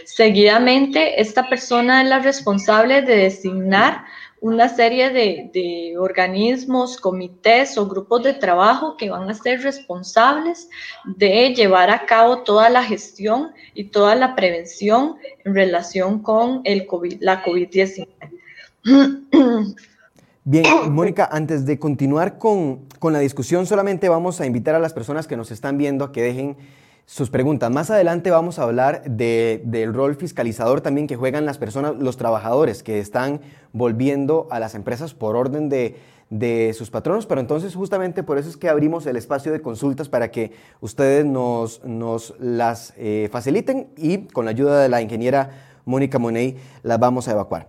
Seguidamente, 0.05 1.21
esta 1.21 1.49
persona 1.49 2.03
es 2.03 2.09
la 2.09 2.19
responsable 2.19 3.03
de 3.03 3.17
designar 3.17 4.05
una 4.41 4.69
serie 4.69 5.11
de, 5.11 5.95
organismos, 5.97 6.99
comités 6.99 7.79
o 7.79 7.89
grupos 7.89 8.25
de 8.25 8.35
trabajo 8.35 8.97
que 8.99 9.09
van 9.09 9.31
a 9.31 9.35
ser 9.35 9.63
responsables 9.63 10.69
de 11.05 11.55
llevar 11.55 11.89
a 11.89 12.05
cabo 12.05 12.43
toda 12.43 12.69
la 12.69 12.85
gestión 12.85 13.53
y 13.75 13.85
toda 13.85 14.17
la 14.17 14.35
prevención 14.35 15.17
en 15.45 15.55
relación 15.55 16.21
con 16.21 16.61
el 16.65 16.87
COVID, 16.87 17.23
la 17.23 17.43
COVID-19. 17.43 18.07
Bien, 20.47 20.67
Mónica, 20.93 21.27
antes 21.33 21.65
de 21.65 21.79
continuar 21.79 22.37
con, 22.37 22.81
con 22.99 23.15
la 23.15 23.19
discusión, 23.19 23.65
solamente 23.65 24.11
vamos 24.11 24.43
a 24.43 24.47
invitar 24.47 24.75
a 24.75 24.79
las 24.79 24.93
personas 24.93 25.27
que 25.27 25.39
nos 25.39 25.51
están 25.51 25.79
viendo 25.79 26.05
a 26.05 26.13
que 26.13 26.23
dejen 26.23 26.57
sus 27.07 27.31
preguntas. 27.31 27.71
Más 27.71 27.91
adelante 27.91 28.31
vamos 28.31 28.59
a 28.59 28.65
hablar 28.65 29.03
del 29.05 29.95
rol 29.95 30.17
fiscalizador 30.17 30.83
también 30.83 31.07
que 31.07 31.17
juegan 31.17 31.47
las 31.47 31.57
personas, 31.57 31.95
los 31.97 32.19
trabajadores 32.19 32.83
que 32.83 32.99
están 32.99 33.41
volviendo 33.73 34.47
a 34.51 34.59
las 34.59 34.75
empresas 34.75 35.15
por 35.15 35.35
orden 35.35 35.71
de, 35.71 35.97
sus 36.77 36.91
patronos, 36.91 37.27
pero 37.27 37.41
entonces 37.41 37.75
justamente 37.75 38.23
por 38.23 38.39
eso 38.39 38.49
es 38.49 38.57
que 38.57 38.69
abrimos 38.69 39.07
el 39.07 39.17
espacio 39.17 39.53
de 39.53 39.61
consultas 39.61 40.09
para 40.09 40.31
que 40.31 40.53
ustedes 40.81 41.25
nos, 41.25 41.81
las 42.39 42.93
eh, 42.97 43.29
faciliten 43.31 43.89
y 43.97 44.27
con 44.27 44.45
la 44.45 44.51
ayuda 44.51 44.83
de 44.83 44.89
la 44.89 45.01
ingeniera 45.01 45.51
Mónica 45.85 46.19
Money 46.19 46.57
las 46.83 46.99
vamos 46.99 47.29
a 47.29 47.33
evacuar. 47.33 47.69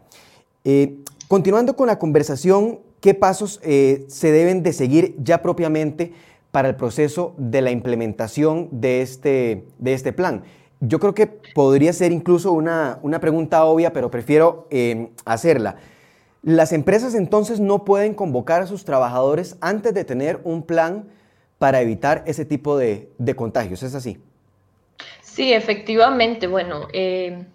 Eh, 0.64 0.98
continuando 1.28 1.76
con 1.76 1.88
la 1.88 2.00
conversación, 2.00 2.80
¿qué 3.02 3.14
pasos 3.14 3.60
eh, 3.64 4.06
se 4.08 4.32
deben 4.32 4.64
de 4.64 4.74
seguir 4.74 5.16
ya 5.22 5.42
propiamente 5.42 6.14
para 6.56 6.70
el 6.70 6.78
proceso 6.78 7.34
de 7.38 7.60
la 7.60 7.70
implementación 7.70 8.70
de 8.72 9.02
este, 9.02 9.66
de 9.78 9.94
este 9.94 10.14
plan. 10.14 10.46
Yo 10.80 11.02
creo 11.02 11.14
que 11.14 11.28
podría 11.28 11.92
ser 11.92 12.14
incluso 12.14 12.54
una, 12.54 13.02
pregunta 13.20 13.66
obvia, 13.66 13.92
pero 13.92 14.10
prefiero 14.10 14.66
em, 14.70 15.10
hacerla. 15.26 15.76
Las 16.44 16.72
empresas 16.72 17.14
entonces 17.14 17.60
no 17.60 17.84
pueden 17.84 18.14
convocar 18.14 18.62
a 18.62 18.68
sus 18.68 18.86
trabajadores 18.86 19.58
antes 19.60 19.94
de 19.94 20.06
tener 20.06 20.40
un 20.46 20.64
plan 20.64 21.10
para 21.58 21.82
evitar 21.82 22.24
ese 22.26 22.46
tipo 22.46 22.78
de, 22.78 23.10
contagios, 23.36 23.84
¿es 23.84 23.94
así? 23.94 24.18
Sí, 25.24 25.52
efectivamente. 25.52 26.48
Bueno, 26.48 26.88
em, 26.94 27.48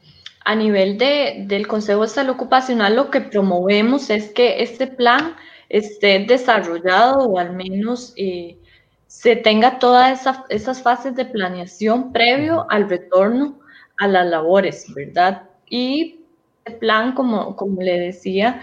a 0.45 0.55
nivel 0.55 0.99
de, 0.99 1.45
del 1.47 1.67
Consejo 1.67 2.03
de 2.03 2.09
Salud 2.09 2.35
Ocupacional 2.35 2.97
lo 2.97 3.11
que 3.11 3.21
promovemos 3.21 4.11
es 4.11 4.31
que 4.33 4.63
este 4.63 4.87
plan 4.87 5.37
esté 5.69 6.21
desarrollado 6.21 7.29
o 7.29 7.39
al 7.39 7.55
menos 7.55 8.13
eh, 8.17 8.59
se 9.07 9.37
tenga 9.37 9.79
todas 9.79 10.27
esas 10.49 10.83
fases 10.83 11.15
de 11.15 11.25
planeación 11.25 12.13
previo 12.13 12.67
al 12.71 12.89
retorno 12.89 13.61
a 13.99 14.09
las 14.09 14.27
labores, 14.27 14.87
¿verdad? 14.95 15.43
Y 15.69 16.21
el 16.65 16.75
plan, 16.77 17.13
como, 17.13 17.57
como 17.57 17.83
le 17.83 17.99
decía, 17.99 18.63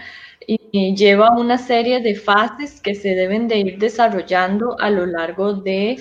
lleva 0.72 1.36
una 1.38 1.58
serie 1.58 2.00
de 2.00 2.14
fases 2.14 2.80
que 2.80 2.94
se 2.94 3.14
deben 3.14 3.48
de 3.48 3.58
ir 3.58 3.78
desarrollando 3.78 4.78
a 4.80 4.90
lo 4.90 5.06
largo 5.06 5.54
de 5.54 5.98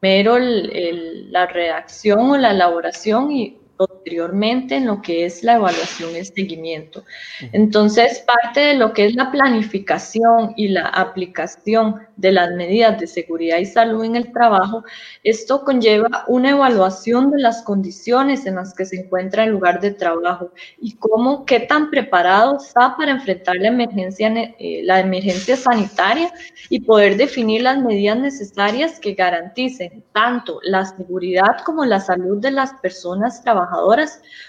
primero 0.00 0.38
la 0.38 1.46
redacción 1.46 2.30
o 2.30 2.36
la 2.36 2.52
elaboración 2.52 3.30
y 3.32 3.58
posteriormente 4.00 4.76
en 4.76 4.86
lo 4.86 5.02
que 5.02 5.26
es 5.26 5.42
la 5.42 5.56
evaluación 5.56 6.16
y 6.16 6.24
seguimiento. 6.24 7.04
Entonces, 7.52 8.24
parte 8.26 8.60
de 8.60 8.74
lo 8.74 8.92
que 8.92 9.06
es 9.06 9.14
la 9.14 9.30
planificación 9.30 10.54
y 10.56 10.68
la 10.68 10.86
aplicación 10.86 12.00
de 12.16 12.32
las 12.32 12.50
medidas 12.52 12.98
de 12.98 13.06
seguridad 13.06 13.58
y 13.58 13.66
salud 13.66 14.04
en 14.04 14.16
el 14.16 14.32
trabajo, 14.32 14.84
esto 15.22 15.64
conlleva 15.64 16.24
una 16.28 16.50
evaluación 16.50 17.30
de 17.30 17.40
las 17.40 17.62
condiciones 17.62 18.46
en 18.46 18.56
las 18.56 18.74
que 18.74 18.86
se 18.86 19.00
encuentra 19.00 19.44
el 19.44 19.50
lugar 19.50 19.80
de 19.80 19.90
trabajo 19.90 20.50
y 20.80 20.96
cómo, 20.96 21.44
qué 21.44 21.60
tan 21.60 21.90
preparado 21.90 22.56
está 22.56 22.96
para 22.96 23.12
enfrentar 23.12 23.56
la 23.56 23.68
emergencia, 23.68 24.32
eh, 24.34 24.80
la 24.84 25.00
emergencia 25.00 25.56
sanitaria 25.56 26.32
y 26.68 26.80
poder 26.80 27.16
definir 27.16 27.62
las 27.62 27.78
medidas 27.78 28.18
necesarias 28.18 28.98
que 28.98 29.14
garanticen 29.14 30.04
tanto 30.12 30.58
la 30.62 30.86
seguridad 30.86 31.58
como 31.64 31.84
la 31.84 32.00
salud 32.00 32.40
de 32.40 32.50
las 32.50 32.72
personas 32.74 33.42
trabajadoras 33.42 33.89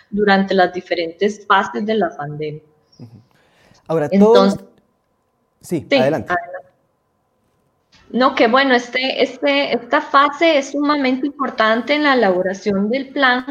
durante 0.10 0.54
las 0.54 0.74
diferentes 0.74 1.46
fases 1.46 1.86
de 1.86 1.96
la 1.96 2.16
pandemia. 2.16 2.62
Ahora, 3.88 4.08
Entonces, 4.12 4.64
Sí, 5.62 5.88
adelante. 5.92 6.34
No, 8.10 8.36
que 8.36 8.48
bueno, 8.48 8.74
este, 8.74 9.24
este, 9.24 9.74
esta 9.74 10.02
fase 10.02 10.58
es 10.58 10.72
sumamente 10.72 11.28
importante 11.28 11.94
en 11.94 12.04
la 12.04 12.14
elaboración 12.14 12.90
del 12.90 13.10
plan 13.10 13.46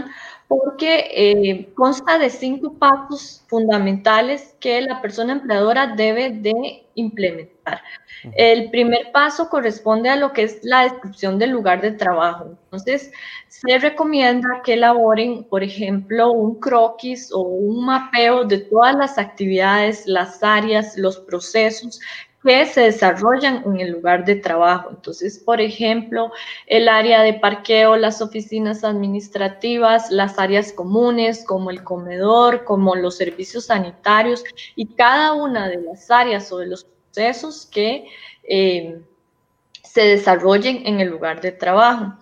porque 0.50 1.06
eh, 1.14 1.72
consta 1.76 2.18
de 2.18 2.28
cinco 2.28 2.74
pasos 2.74 3.44
fundamentales 3.46 4.56
que 4.58 4.80
la 4.80 5.00
persona 5.00 5.34
empleadora 5.34 5.94
debe 5.94 6.30
de 6.30 6.88
implementar. 6.96 7.80
El 8.34 8.68
primer 8.68 9.12
paso 9.12 9.48
corresponde 9.48 10.08
a 10.10 10.16
lo 10.16 10.32
que 10.32 10.42
es 10.42 10.58
la 10.64 10.82
descripción 10.82 11.38
del 11.38 11.50
lugar 11.50 11.80
de 11.80 11.92
trabajo. 11.92 12.56
Entonces, 12.64 13.12
se 13.46 13.78
recomienda 13.78 14.60
que 14.64 14.72
elaboren, 14.72 15.44
por 15.44 15.62
ejemplo, 15.62 16.32
un 16.32 16.58
croquis 16.58 17.30
o 17.32 17.42
un 17.42 17.84
mapeo 17.86 18.42
de 18.42 18.58
todas 18.58 18.96
las 18.96 19.18
actividades, 19.18 20.04
las 20.08 20.42
áreas, 20.42 20.98
los 20.98 21.20
procesos 21.20 22.00
que 22.42 22.66
se 22.66 22.82
desarrollan 22.82 23.62
en 23.66 23.80
el 23.80 23.90
lugar 23.92 24.24
de 24.24 24.36
trabajo. 24.36 24.90
Entonces, 24.90 25.38
por 25.38 25.60
ejemplo, 25.60 26.32
el 26.66 26.88
área 26.88 27.22
de 27.22 27.34
parqueo, 27.34 27.96
las 27.96 28.22
oficinas 28.22 28.82
administrativas, 28.82 30.10
las 30.10 30.38
áreas 30.38 30.72
comunes 30.72 31.44
como 31.44 31.70
el 31.70 31.84
comedor, 31.84 32.64
como 32.64 32.94
los 32.94 33.16
servicios 33.16 33.66
sanitarios 33.66 34.44
y 34.74 34.86
cada 34.94 35.34
una 35.34 35.68
de 35.68 35.82
las 35.82 36.10
áreas 36.10 36.50
o 36.52 36.58
de 36.58 36.66
los 36.66 36.84
procesos 36.84 37.66
que 37.66 38.06
eh, 38.44 39.02
se 39.82 40.02
desarrollen 40.02 40.86
en 40.86 41.00
el 41.00 41.08
lugar 41.08 41.40
de 41.40 41.52
trabajo. 41.52 42.14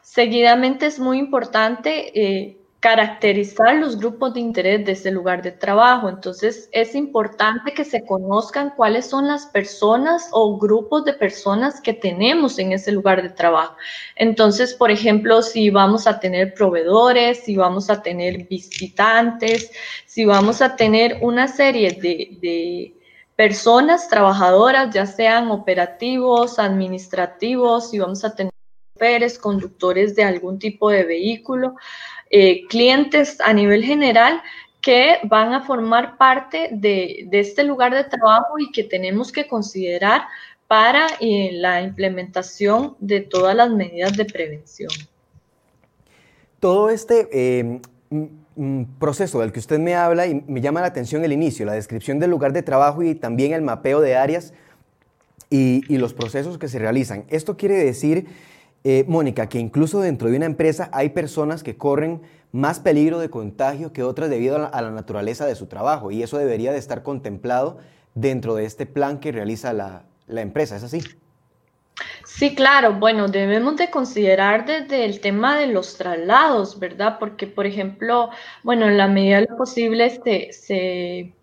Seguidamente 0.00 0.86
es 0.86 0.98
muy 0.98 1.18
importante 1.18 2.12
eh, 2.20 2.61
caracterizar 2.82 3.76
los 3.76 3.96
grupos 3.96 4.34
de 4.34 4.40
interés 4.40 4.84
de 4.84 4.92
ese 4.92 5.12
lugar 5.12 5.40
de 5.40 5.52
trabajo. 5.52 6.08
Entonces, 6.08 6.68
es 6.72 6.96
importante 6.96 7.72
que 7.72 7.84
se 7.84 8.04
conozcan 8.04 8.70
cuáles 8.76 9.06
son 9.06 9.28
las 9.28 9.46
personas 9.46 10.28
o 10.32 10.58
grupos 10.58 11.04
de 11.04 11.12
personas 11.12 11.80
que 11.80 11.92
tenemos 11.92 12.58
en 12.58 12.72
ese 12.72 12.90
lugar 12.90 13.22
de 13.22 13.28
trabajo. 13.28 13.76
Entonces, 14.16 14.74
por 14.74 14.90
ejemplo, 14.90 15.42
si 15.42 15.70
vamos 15.70 16.08
a 16.08 16.18
tener 16.18 16.54
proveedores, 16.54 17.44
si 17.44 17.54
vamos 17.54 17.88
a 17.88 18.02
tener 18.02 18.48
visitantes, 18.48 19.70
si 20.04 20.24
vamos 20.24 20.60
a 20.60 20.74
tener 20.74 21.18
una 21.20 21.46
serie 21.46 21.92
de, 21.92 22.96
personas 23.36 24.08
trabajadoras, 24.08 24.92
ya 24.92 25.06
sean 25.06 25.50
operativos, 25.52 26.58
administrativos, 26.58 27.90
si 27.90 27.98
vamos 27.98 28.24
a 28.24 28.34
tener 28.34 28.52
conductores 29.40 30.14
de 30.14 30.22
algún 30.22 30.58
tipo 30.58 30.90
de 30.90 31.04
vehículo, 31.04 31.74
eh, 32.34 32.66
clientes 32.66 33.38
a 33.42 33.52
nivel 33.52 33.84
general 33.84 34.40
que 34.80 35.18
van 35.24 35.52
a 35.52 35.60
formar 35.60 36.16
parte 36.16 36.70
de, 36.72 37.28
este 37.30 37.62
lugar 37.62 37.94
de 37.94 38.04
trabajo 38.04 38.58
y 38.58 38.72
que 38.72 38.84
tenemos 38.84 39.30
que 39.30 39.46
considerar 39.46 40.22
para 40.66 41.08
eh, 41.20 41.50
la 41.52 41.82
implementación 41.82 42.96
de 43.00 43.20
todas 43.20 43.54
las 43.54 43.70
medidas 43.70 44.16
de 44.16 44.24
prevención. 44.24 44.90
Todo 46.58 46.88
este 46.88 47.28
eh, 47.32 47.80
proceso 48.98 49.40
del 49.40 49.52
que 49.52 49.58
usted 49.58 49.78
me 49.78 49.94
habla 49.94 50.26
y 50.26 50.42
me 50.46 50.62
llama 50.62 50.80
la 50.80 50.86
atención 50.86 51.22
el 51.26 51.32
inicio, 51.32 51.66
la 51.66 51.74
descripción 51.74 52.18
del 52.18 52.30
lugar 52.30 52.54
de 52.54 52.62
trabajo 52.62 53.02
y 53.02 53.14
también 53.14 53.52
el 53.52 53.60
mapeo 53.60 54.00
de 54.00 54.16
áreas 54.16 54.54
y, 55.50 55.82
y 55.86 55.98
los 55.98 56.14
procesos 56.14 56.56
que 56.56 56.68
se 56.68 56.78
realizan. 56.78 57.26
Esto 57.28 57.58
quiere 57.58 57.74
decir 57.74 58.26
eh, 58.84 59.04
Mónica, 59.06 59.48
que 59.48 59.58
incluso 59.58 60.00
dentro 60.00 60.28
de 60.28 60.36
una 60.36 60.46
empresa 60.46 60.90
hay 60.92 61.10
personas 61.10 61.62
que 61.62 61.76
corren 61.76 62.20
más 62.50 62.80
peligro 62.80 63.18
de 63.18 63.30
contagio 63.30 63.92
que 63.92 64.02
otras 64.02 64.28
debido 64.28 64.56
a 64.56 64.80
la, 64.82 64.90
naturaleza 64.90 65.46
de 65.46 65.54
su 65.54 65.66
trabajo 65.66 66.10
y 66.10 66.22
eso 66.22 66.36
debería 66.36 66.72
de 66.72 66.78
estar 66.78 67.02
contemplado 67.02 67.78
dentro 68.14 68.54
de 68.54 68.64
este 68.64 68.84
plan 68.84 69.20
que 69.20 69.32
realiza 69.32 69.72
la, 69.72 70.04
empresa, 70.28 70.76
¿es 70.76 70.82
así? 70.82 71.00
Sí, 72.24 72.54
claro. 72.54 72.94
Bueno, 72.94 73.28
debemos 73.28 73.76
de 73.76 73.90
considerar 73.90 74.66
desde 74.66 75.04
el 75.04 75.20
tema 75.20 75.56
de 75.56 75.66
los 75.66 75.96
traslados, 75.96 76.78
¿verdad? 76.78 77.18
Porque, 77.20 77.46
por 77.46 77.66
ejemplo, 77.66 78.30
bueno, 78.62 78.88
en 78.88 78.96
la 78.96 79.08
medida 79.08 79.40
de 79.40 79.46
lo 79.48 79.56
posible 79.56 80.10
se 80.10 80.52
se 80.52 81.34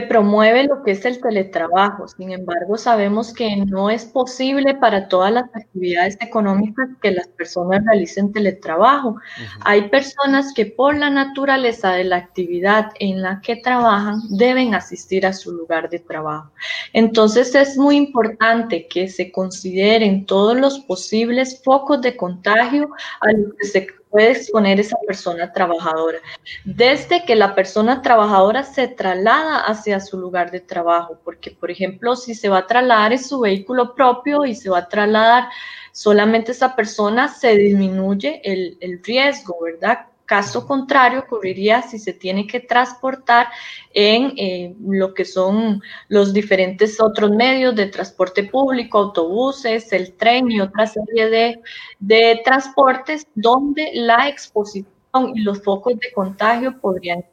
promueve 0.00 0.64
lo 0.64 0.82
que 0.82 0.92
es 0.92 1.04
el 1.04 1.20
teletrabajo. 1.20 2.08
Sin 2.08 2.32
embargo, 2.32 2.78
sabemos 2.78 3.34
que 3.34 3.56
no 3.56 3.90
es 3.90 4.06
posible 4.06 4.74
para 4.74 5.08
todas 5.08 5.30
las 5.30 5.44
actividades 5.54 6.16
económicas 6.22 6.88
que 7.02 7.10
las 7.10 7.28
personas 7.28 7.84
realicen 7.84 8.32
teletrabajo. 8.32 9.16
Hay 9.60 9.90
personas 9.90 10.54
que 10.54 10.64
por 10.64 10.96
la 10.96 11.10
naturaleza 11.10 11.92
de 11.92 12.04
la 12.04 12.16
actividad 12.16 12.92
en 12.98 13.20
la 13.20 13.42
que 13.42 13.56
trabajan 13.56 14.20
deben 14.30 14.74
asistir 14.74 15.26
a 15.26 15.34
su 15.34 15.52
lugar 15.52 15.90
de 15.90 15.98
trabajo. 15.98 16.50
Entonces 16.94 17.54
es 17.54 17.76
muy 17.76 17.96
importante 17.96 18.88
que 18.88 19.08
se 19.08 19.30
consideren 19.30 20.24
todos 20.24 20.56
los 20.56 20.78
posibles 20.80 21.62
focos 21.62 22.00
de 22.00 22.16
contagio 22.16 22.88
a 23.20 23.32
los 23.32 23.54
que 23.58 23.66
se 23.66 23.86
puede 24.14 24.30
exponer 24.30 24.78
esa 24.78 24.96
persona 25.08 25.50
trabajadora. 25.52 26.18
Desde 26.64 27.24
que 27.24 27.34
la 27.34 27.56
persona 27.56 28.00
trabajadora 28.00 28.62
se 28.62 28.86
traslada 28.86 29.66
hacia 29.66 29.98
su 29.98 30.16
lugar 30.16 30.52
de 30.52 30.60
trabajo, 30.60 31.18
porque 31.24 31.50
por 31.50 31.68
ejemplo, 31.68 32.14
si 32.14 32.36
se 32.36 32.48
va 32.48 32.58
a 32.58 32.66
trasladar 32.68 33.10
en 33.10 33.18
su 33.18 33.40
vehículo 33.40 33.92
propio 33.96 34.44
y 34.44 34.54
se 34.54 34.70
va 34.70 34.78
a 34.78 34.88
trasladar 34.88 35.48
solamente 35.90 36.52
esa 36.52 36.76
persona, 36.76 37.26
se 37.26 37.56
disminuye 37.56 38.40
el, 38.44 38.78
el 38.80 39.02
riesgo, 39.02 39.56
¿verdad? 39.60 40.06
Caso 40.26 40.66
contrario 40.66 41.20
ocurriría 41.20 41.82
si 41.82 41.98
se 41.98 42.14
tiene 42.14 42.46
que 42.46 42.60
transportar 42.60 43.48
en 43.92 44.32
eh, 44.38 44.74
lo 44.80 45.12
que 45.12 45.26
son 45.26 45.82
los 46.08 46.32
diferentes 46.32 46.98
otros 47.00 47.30
medios 47.30 47.74
de 47.74 47.86
transporte 47.86 48.44
público, 48.44 48.98
autobuses, 48.98 49.92
el 49.92 50.14
tren 50.14 50.50
y 50.50 50.60
otra 50.60 50.86
serie 50.86 51.28
de, 51.28 51.60
de 51.98 52.40
transportes 52.42 53.26
donde 53.34 53.90
la 53.94 54.28
exposición 54.28 54.86
y 55.34 55.42
los 55.42 55.62
focos 55.62 55.98
de 55.98 56.12
contagio 56.12 56.80
podrían. 56.80 57.24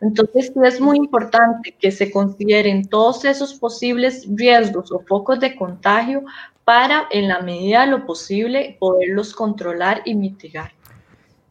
Entonces, 0.00 0.52
es 0.64 0.80
muy 0.80 0.96
importante 0.96 1.76
que 1.78 1.90
se 1.90 2.10
consideren 2.10 2.88
todos 2.88 3.24
esos 3.24 3.52
posibles 3.54 4.26
riesgos 4.30 4.90
o 4.92 5.00
focos 5.00 5.40
de 5.40 5.56
contagio 5.56 6.22
para, 6.64 7.06
en 7.10 7.28
la 7.28 7.40
medida 7.40 7.80
de 7.80 7.88
lo 7.88 8.06
posible, 8.06 8.76
poderlos 8.78 9.34
controlar 9.34 10.02
y 10.04 10.14
mitigar. 10.14 10.72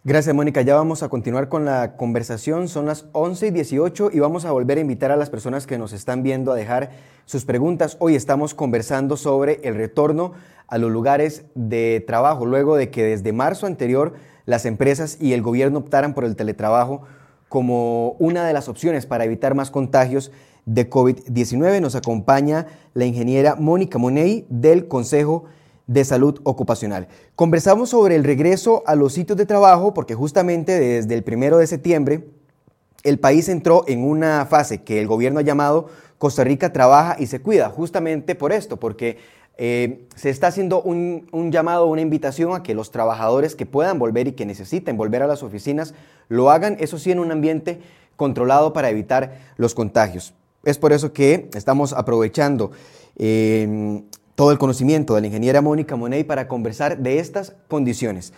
Gracias, 0.06 0.34
Mónica. 0.34 0.62
Ya 0.62 0.76
vamos 0.76 1.04
a 1.04 1.10
continuar 1.10 1.50
con 1.50 1.66
la 1.66 1.98
conversación. 1.98 2.70
Son 2.70 2.86
las 2.86 3.08
11 3.12 3.48
y 3.48 3.52
18 3.52 4.12
y 4.14 4.20
vamos 4.20 4.46
a 4.46 4.52
volver 4.54 4.78
a 4.78 4.82
invitar 4.82 5.12
a 5.12 5.18
las 5.18 5.30
personas 5.30 5.68
que 5.68 5.78
nos 5.78 5.92
están 5.92 6.24
viendo 6.24 6.54
a 6.54 6.56
dejar 6.56 6.92
sus 7.26 7.44
preguntas. 7.44 7.98
Hoy 8.00 8.16
estamos 8.16 8.54
conversando 8.54 9.18
sobre 9.18 9.60
el 9.66 9.76
retorno 9.76 10.32
a 10.70 10.78
los 10.78 10.90
lugares 10.90 11.48
de 11.54 12.02
trabajo, 12.08 12.46
luego 12.46 12.78
de 12.78 12.90
que 12.90 13.04
desde 13.04 13.34
marzo 13.34 13.66
anterior 13.66 14.14
las 14.46 14.66
empresas 14.66 15.18
y 15.20 15.34
el 15.34 15.42
gobierno 15.42 15.80
optaran 15.80 16.14
por 16.14 16.24
el 16.24 16.38
teletrabajo 16.38 17.02
como 17.50 18.12
una 18.20 18.48
de 18.48 18.54
las 18.54 18.70
opciones 18.70 19.06
para 19.06 19.26
evitar 19.26 19.54
más 19.54 19.70
contagios 19.70 20.32
de 20.66 20.90
COVID-19. 20.90 21.82
Nos 21.82 21.96
acompaña 21.96 22.68
la 22.94 23.04
ingeniera 23.04 23.56
Mónica 23.56 23.98
Money 23.98 24.46
del 24.50 24.88
Consejo 24.88 25.44
de 25.90 26.06
Salud 26.06 26.40
Ocupacional. 26.44 27.08
Conversamos 27.36 27.90
sobre 27.90 28.16
el 28.16 28.24
regreso 28.24 28.84
a 28.86 28.94
los 28.94 29.12
sitios 29.14 29.40
de 29.40 29.48
trabajo 29.48 29.92
porque 29.92 30.14
justamente 30.14 30.80
desde 30.80 31.16
el 31.16 31.24
primero 31.24 31.58
de 31.58 31.66
septiembre 31.66 32.28
el 33.02 33.18
país 33.20 33.50
entró 33.50 33.86
en 33.88 34.04
una 34.04 34.46
fase 34.46 34.84
que 34.84 35.00
el 35.00 35.08
gobierno 35.08 35.40
ha 35.40 35.42
llamado 35.42 35.88
Costa 36.20 36.44
Rica 36.44 36.72
trabaja 36.72 37.16
y 37.18 37.26
se 37.26 37.42
cuida, 37.42 37.70
justamente 37.72 38.36
por 38.36 38.52
esto, 38.52 38.78
porque 38.78 39.18
eh, 39.58 40.06
se 40.16 40.30
está 40.30 40.48
haciendo 40.48 40.80
un, 40.84 41.28
un, 41.32 41.52
llamado, 41.52 41.88
una 41.88 42.02
invitación 42.02 42.54
a 42.54 42.62
que 42.62 42.76
los 42.76 42.92
trabajadores 42.92 43.56
que 43.56 43.66
puedan 43.66 43.98
volver 43.98 44.28
y 44.28 44.34
que 44.34 44.46
necesiten 44.46 44.96
volver 44.96 45.24
a 45.24 45.28
las 45.28 45.42
oficinas 45.42 45.96
lo 46.28 46.52
hagan, 46.52 46.78
eso 46.80 47.00
sí, 47.00 47.12
en 47.12 47.18
un 47.18 47.32
ambiente 47.32 47.82
controlado 48.16 48.74
para 48.74 48.92
evitar 48.92 49.40
los 49.58 49.74
contagios. 49.74 50.36
Es 50.64 50.78
por 50.78 50.94
eso 50.94 51.14
que 51.14 51.50
estamos 51.56 51.94
aprovechando 51.94 52.72
eh, 53.16 54.04
todo 54.40 54.54
el 54.54 54.58
conocimiento 54.58 55.16
de 55.16 55.20
la 55.20 55.28
ingeniera 55.28 55.60
Mónica 55.60 55.98
Monet 55.98 56.26
para 56.26 56.48
conversar 56.48 57.00
de 57.00 57.20
estas 57.20 57.58
condiciones. 57.68 58.32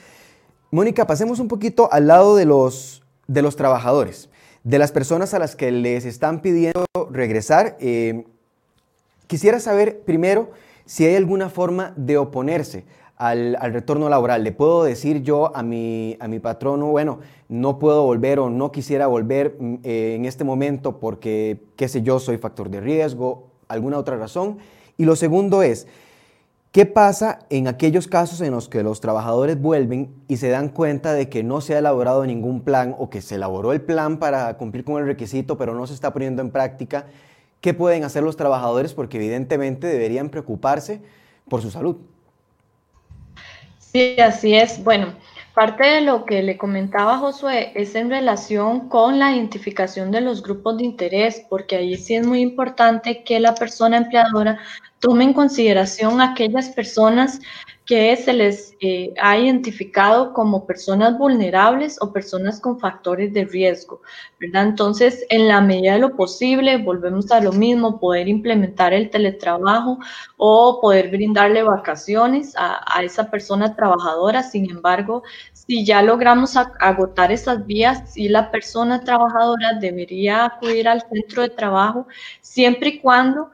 Mónica, 0.72 1.05
pasemos 1.05 1.39
un 1.39 1.48
poquito 1.48 1.93
al 1.93 2.08
lado 2.08 2.36
de 2.36 2.46
los, 2.46 3.03
de 3.27 3.43
los 3.43 3.55
trabajadores, 3.55 4.27
de 4.63 4.79
las 4.79 4.91
personas 4.91 5.36
a 5.36 5.38
las 5.38 5.55
que 5.55 5.72
les 5.72 6.05
están 6.05 6.41
pidiendo 6.41 6.86
regresar. 7.12 7.77
Eh, 7.79 8.25
quisiera 9.27 9.60
saber 9.60 10.00
primero 10.00 10.50
si 10.86 11.05
hay 11.05 11.15
alguna 11.15 11.51
forma 11.51 11.93
de 11.96 12.17
oponerse 12.17 12.84
al, 13.15 13.55
retorno 13.72 14.10
laboral. 14.10 14.43
¿Le 14.43 14.53
puedo 14.53 14.84
decir 14.84 15.22
yo 15.22 15.55
a 15.55 15.62
mi, 15.62 16.17
a 16.20 16.27
mi 16.27 16.39
patrono, 16.39 16.88
bueno, 16.88 17.20
no 17.48 17.77
puedo 17.77 18.05
volver 18.05 18.39
o 18.39 18.50
no 18.50 18.72
quisiera 18.72 19.05
volver 19.05 19.55
mm, 19.60 19.75
eh, 19.84 20.15
en 20.15 20.25
este 20.25 20.46
momento 20.46 21.00
porque, 21.00 21.62
qué 21.75 21.87
sé 21.87 22.01
yo, 22.01 22.18
soy 22.18 22.40
factor 22.40 22.72
de 22.72 22.81
riesgo, 22.81 23.51
alguna 23.68 24.00
otra 24.00 24.18
razón? 24.18 24.57
Y 25.01 25.05
lo 25.05 25.16
segundo 25.16 25.64
es, 25.64 25.87
¿qué 26.72 26.85
pasa 26.85 27.40
en 27.50 27.68
aquellos 27.68 28.07
casos 28.07 28.40
en 28.42 28.51
los 28.51 28.70
que 28.70 28.83
los 28.83 29.01
trabajadores 29.01 29.59
vuelven 29.59 30.14
y 30.27 30.37
se 30.37 30.50
dan 30.50 30.70
cuenta 30.70 31.14
de 31.14 31.27
que 31.27 31.42
no 31.42 31.59
se 31.59 31.74
ha 31.74 31.79
elaborado 31.79 32.24
ningún 32.24 32.61
plan 32.61 32.96
o 33.00 33.09
que 33.09 33.24
se 33.24 33.33
elaboró 33.33 33.74
el 33.74 33.81
plan 33.81 34.20
para 34.20 34.55
cumplir 34.57 34.83
con 34.83 35.01
el 35.01 35.07
requisito 35.07 35.57
pero 35.57 35.74
no 35.74 35.87
se 35.87 35.96
está 35.96 36.14
poniendo 36.14 36.44
en 36.44 36.51
práctica? 36.51 37.07
¿Qué 37.61 37.74
pueden 37.74 38.03
hacer 38.03 38.22
los 38.22 38.37
trabajadores? 38.37 38.94
Porque 38.94 39.18
evidentemente 39.18 39.87
deberían 39.87 40.29
preocuparse 40.29 41.01
por 41.50 41.64
su 41.64 41.72
salud. 41.72 41.96
Sí, 43.79 44.18
así 44.20 44.53
es. 44.53 44.83
Bueno, 44.83 45.16
Parte 45.53 45.83
de 45.83 46.01
lo 46.01 46.25
que 46.25 46.42
le 46.44 46.57
comentaba 46.57 47.18
Josué 47.18 47.74
es 47.75 47.96
en 47.96 48.09
relación 48.09 48.87
con 48.87 49.20
la 49.20 49.31
identificación 49.35 50.09
de 50.09 50.22
los 50.22 50.42
grupos 50.42 50.77
de 50.77 50.85
interés, 50.85 51.46
porque 51.50 51.75
ahí 51.75 51.98
sí 51.98 52.16
es 52.16 52.25
muy 52.25 52.40
importante 52.40 53.24
que 53.25 53.40
la 53.40 53.53
persona 53.53 53.98
empleadora 53.98 54.59
tome 55.00 55.25
en 55.25 55.33
consideración 55.33 56.22
aquellas 56.22 56.70
personas 56.70 57.42
que 57.92 58.16
se 58.16 58.32
les 58.32 58.74
eh, 58.80 59.14
ha 59.22 59.38
identificado 59.38 60.32
como 60.32 60.66
personas 60.66 61.18
vulnerables 61.18 61.98
o 62.00 62.14
personas 62.14 62.62
con 62.62 62.80
factores 62.80 63.34
de 63.34 63.44
riesgo, 63.44 64.01
¿verdad? 64.40 64.64
Entonces, 64.68 65.25
en 65.30 65.50
la 65.50 65.60
medida 65.60 65.96
de 65.96 66.00
lo 66.00 66.16
posible, 66.16 66.77
volvemos 66.77 67.30
a 67.32 67.42
lo 67.42 67.51
mismo, 67.51 68.00
poder 68.00 68.30
implementar 68.30 68.94
el 68.94 69.10
teletrabajo 69.10 70.00
o 70.38 70.80
poder 70.80 71.12
brindarle 71.12 71.64
vacaciones 71.64 72.56
a, 72.56 72.80
a 72.98 73.04
esa 73.04 73.30
persona 73.30 73.75
trabajadora. 73.75 74.42
Sin 74.42 74.72
embargo, 74.72 75.24
si 75.51 75.84
ya 75.86 76.01
logramos 76.01 76.56
agotar 76.56 77.34
esas 77.34 77.66
vías, 77.66 78.14
si 78.14 78.30
la 78.30 78.51
persona 78.51 79.04
trabajadora 79.04 79.74
debería 79.82 80.46
acudir 80.46 80.88
al 80.88 81.01
centro 81.01 81.42
de 81.42 81.50
trabajo 81.50 82.08
siempre 82.40 82.88
y 82.88 83.00
cuando 83.01 83.51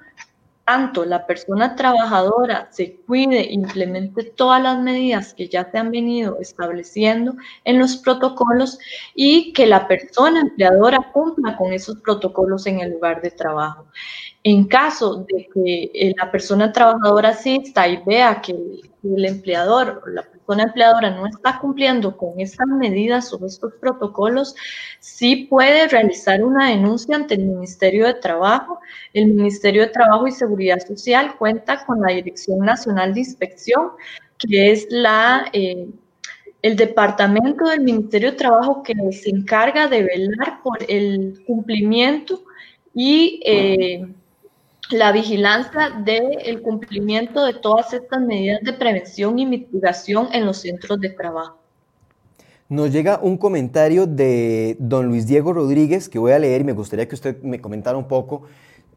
tanto 0.68 1.06
la 1.06 1.26
persona 1.26 1.78
trabajadora 1.78 2.68
se 2.72 2.98
cuide, 3.08 3.48
implemente 3.52 4.26
todas 4.26 4.62
las 4.62 4.78
medidas 4.78 5.34
que 5.34 5.48
ya 5.48 5.72
se 5.72 5.78
han 5.78 5.92
venido 5.92 6.38
estableciendo 6.42 7.36
en 7.64 7.80
los 7.80 7.96
protocolos 7.96 8.78
y 9.16 9.54
que 9.54 9.66
la 9.66 9.88
persona 9.88 10.42
empleadora 10.42 11.00
cumpla 11.14 11.56
con 11.56 11.72
esos 11.72 12.02
protocolos 12.02 12.68
en 12.68 12.82
el 12.82 12.92
lugar 12.92 13.22
de 13.22 13.32
trabajo. 13.32 13.88
En 14.44 14.68
caso 14.68 15.26
de 15.30 15.48
que 15.54 15.84
eh, 15.94 16.14
la 16.18 16.30
persona 16.30 16.74
trabajadora 16.74 17.30
asista 17.30 17.88
y 17.88 18.04
vea 18.06 18.42
que 18.42 18.52
el, 18.52 19.26
empleador 19.26 20.02
o 20.06 20.10
la 20.10 20.24
persona 20.24 20.37
empleadora 20.56 21.10
no 21.10 21.28
está 21.28 21.60
cumpliendo 21.60 22.16
con 22.16 22.40
estas 22.40 22.68
medidas 22.68 23.34
o 23.34 23.46
estos 23.46 23.74
protocolos, 23.80 24.56
sí 25.00 25.48
puede 25.50 25.88
realizar 25.88 26.44
una 26.44 26.70
denuncia 26.70 27.16
ante 27.16 27.36
el 27.36 27.46
Ministerio 27.46 28.06
de 28.06 28.16
Trabajo. 28.16 28.80
El 29.14 29.28
Ministerio 29.28 29.84
de 29.84 29.90
Trabajo 29.90 30.28
y 30.28 30.32
Seguridad 30.32 30.80
Social 30.80 31.36
cuenta 31.38 31.86
con 31.86 32.02
la 32.02 32.14
Dirección 32.14 32.60
Nacional 32.60 33.14
de 33.14 33.22
Inspección, 33.22 33.92
que 34.40 34.72
es 34.72 34.88
la... 34.90 35.46
Eh, 35.54 35.88
el 36.64 36.76
departamento 36.76 37.70
del 37.70 37.82
Ministerio 37.82 38.32
de 38.32 38.38
Trabajo 38.38 38.82
que 38.82 38.94
se 39.12 39.30
encarga 39.30 39.88
de 39.88 40.04
velar 40.04 40.62
por 40.64 40.80
el 40.90 41.44
cumplimiento 41.46 42.44
y 42.94 43.40
eh, 43.46 44.08
la 44.92 45.12
vigilancia 45.12 45.92
del 46.04 46.62
cumplimiento 46.62 47.46
de 47.46 47.54
todas 47.54 47.94
estas 47.94 48.22
medidas 48.22 48.62
de 48.62 48.74
prevención 48.74 49.38
y 49.40 49.46
mitigación 49.46 50.30
en 50.34 50.46
los 50.46 50.58
centros 50.58 51.00
de 51.00 51.10
trabajo. 51.10 51.58
Nos 52.70 52.92
llega 52.92 53.20
un 53.22 53.38
comentario 53.38 54.06
de 54.06 54.76
don 54.80 55.08
Luis 55.08 55.26
Diego 55.26 55.54
Rodríguez 55.54 56.10
que 56.10 56.20
voy 56.20 56.34
a 56.34 56.40
leer 56.40 56.62
y 56.62 56.64
me 56.66 56.74
gustaría 56.74 57.08
que 57.08 57.16
usted 57.16 57.42
me 57.42 57.62
comentara 57.62 57.98
un 57.98 58.08
poco, 58.08 58.44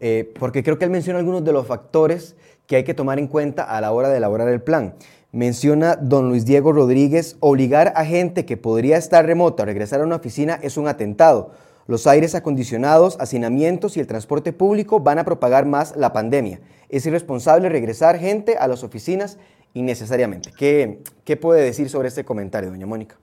eh, 0.00 0.32
porque 0.38 0.62
creo 0.62 0.78
que 0.78 0.84
él 0.84 0.90
menciona 0.90 1.18
algunos 1.18 1.44
de 1.44 1.52
los 1.52 1.66
factores 1.66 2.36
que 2.66 2.76
hay 2.76 2.84
que 2.84 2.94
tomar 2.94 3.18
en 3.18 3.28
cuenta 3.28 3.64
a 3.64 3.80
la 3.80 3.92
hora 3.92 4.08
de 4.08 4.16
elaborar 4.16 4.48
el 4.48 4.60
plan. 4.60 4.94
Menciona 5.32 5.94
don 5.94 6.28
Luis 6.28 6.44
Diego 6.44 6.72
Rodríguez, 6.72 7.36
obligar 7.38 7.92
a 7.94 8.04
gente 8.04 8.44
que 8.44 8.56
podría 8.56 8.96
estar 8.96 9.24
remota 9.24 9.62
a 9.62 9.66
regresar 9.66 10.00
a 10.00 10.04
una 10.04 10.16
oficina 10.16 10.58
es 10.62 10.76
un 10.76 10.88
atentado 10.88 11.52
los 11.86 12.06
aires 12.06 12.34
acondicionados, 12.34 13.16
hacinamientos 13.20 13.96
y 13.96 14.00
el 14.00 14.06
transporte 14.06 14.52
público 14.52 15.00
van 15.00 15.18
a 15.18 15.24
propagar 15.24 15.66
más 15.66 15.96
la 15.96 16.12
pandemia. 16.12 16.60
Es 16.88 17.06
irresponsable 17.06 17.68
regresar 17.68 18.18
gente 18.18 18.56
a 18.56 18.68
las 18.68 18.84
oficinas 18.84 19.38
innecesariamente. 19.74 20.52
¿Qué, 20.56 21.00
qué 21.24 21.36
puede 21.36 21.62
decir 21.62 21.88
sobre 21.88 22.08
este 22.08 22.24
comentario, 22.24 22.70
doña 22.70 22.86
Mónica? 22.86 23.16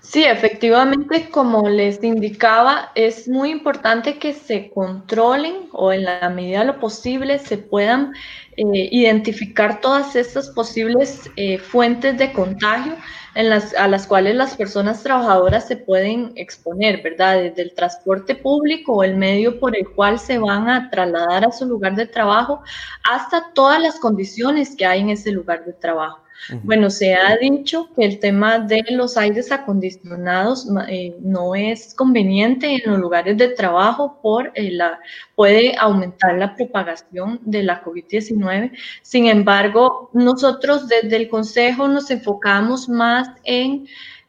Sí, 0.00 0.24
efectivamente, 0.24 1.28
como 1.30 1.68
les 1.68 2.02
indicaba, 2.02 2.90
es 2.96 3.28
muy 3.28 3.50
importante 3.50 4.18
que 4.18 4.32
se 4.32 4.68
controlen 4.70 5.68
o 5.72 5.92
en 5.92 6.04
la 6.04 6.28
medida 6.30 6.60
de 6.60 6.64
lo 6.64 6.80
posible 6.80 7.38
se 7.38 7.58
puedan 7.58 8.12
eh, 8.56 8.88
identificar 8.90 9.80
todas 9.80 10.16
estas 10.16 10.48
posibles 10.48 11.30
eh, 11.36 11.58
fuentes 11.58 12.18
de 12.18 12.32
contagio 12.32 12.96
en 13.34 13.50
las, 13.50 13.74
a 13.74 13.88
las 13.88 14.06
cuales 14.06 14.34
las 14.34 14.56
personas 14.56 15.02
trabajadoras 15.02 15.66
se 15.68 15.76
pueden 15.76 16.32
exponer, 16.36 17.02
¿verdad? 17.02 17.42
Desde 17.42 17.62
el 17.62 17.74
transporte 17.74 18.34
público 18.34 18.94
o 18.94 19.04
el 19.04 19.16
medio 19.16 19.60
por 19.60 19.76
el 19.76 19.88
cual 19.90 20.18
se 20.18 20.38
van 20.38 20.68
a 20.68 20.90
trasladar 20.90 21.44
a 21.44 21.52
su 21.52 21.66
lugar 21.66 21.94
de 21.94 22.06
trabajo 22.06 22.62
hasta 23.08 23.52
todas 23.52 23.80
las 23.80 23.98
condiciones 23.98 24.74
que 24.76 24.86
hay 24.86 25.00
en 25.00 25.10
ese 25.10 25.30
lugar 25.32 25.64
de 25.64 25.72
trabajo. 25.72 26.20
Bueno, 26.62 26.90
se 26.90 27.14
ha 27.14 27.36
dicho 27.36 27.90
que 27.94 28.04
el 28.04 28.18
tema 28.18 28.58
de 28.58 28.82
los 28.90 29.16
aires 29.16 29.52
acondicionados 29.52 30.66
eh, 30.88 31.14
no 31.20 31.54
es 31.54 31.94
conveniente 31.94 32.74
en 32.74 32.90
los 32.90 32.98
lugares 32.98 33.36
de 33.36 33.48
trabajo 33.48 34.18
por 34.22 34.50
eh, 34.54 34.70
la 34.72 34.98
puede 35.34 35.76
aumentar 35.76 36.38
la 36.38 36.54
propagación 36.56 37.40
de 37.44 37.62
la 37.62 37.82
COVID-19. 37.84 38.72
Sin 39.02 39.26
embargo, 39.26 40.10
nosotros 40.12 40.88
desde 40.88 41.16
el 41.16 41.28
Consejo 41.28 41.88
nos 41.88 42.10
enfocamos 42.10 42.88
más 42.88 43.28
en 43.44 43.86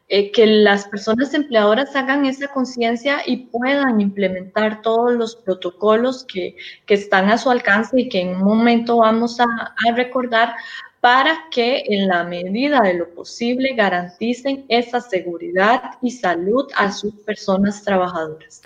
eh, 0.08 0.30
que 0.30 0.46
las 0.46 0.86
personas 0.88 1.32
empleadoras 1.32 1.96
hagan 1.96 2.26
esa 2.26 2.48
conciencia 2.48 3.22
y 3.24 3.46
puedan 3.46 3.98
implementar 3.98 4.82
todos 4.82 5.14
los 5.14 5.36
protocolos 5.36 6.24
que, 6.24 6.56
que, 6.84 6.92
están 6.92 7.30
a 7.30 7.38
su 7.38 7.50
alcance 7.50 7.98
y 7.98 8.10
que 8.10 8.20
en 8.20 8.36
un 8.36 8.42
momento 8.44 8.98
vamos 8.98 9.40
a, 9.40 9.44
a 9.44 9.94
recordar 9.94 10.54
para 11.02 11.46
que 11.50 11.82
en 11.88 12.06
la 12.06 12.22
medida 12.22 12.80
de 12.80 12.94
lo 12.94 13.12
posible 13.12 13.74
garanticen 13.74 14.64
esa 14.68 15.00
seguridad 15.00 15.82
y 16.00 16.12
salud 16.12 16.68
a 16.76 16.92
sus 16.92 17.12
personas 17.14 17.82
trabajadoras. 17.82 18.62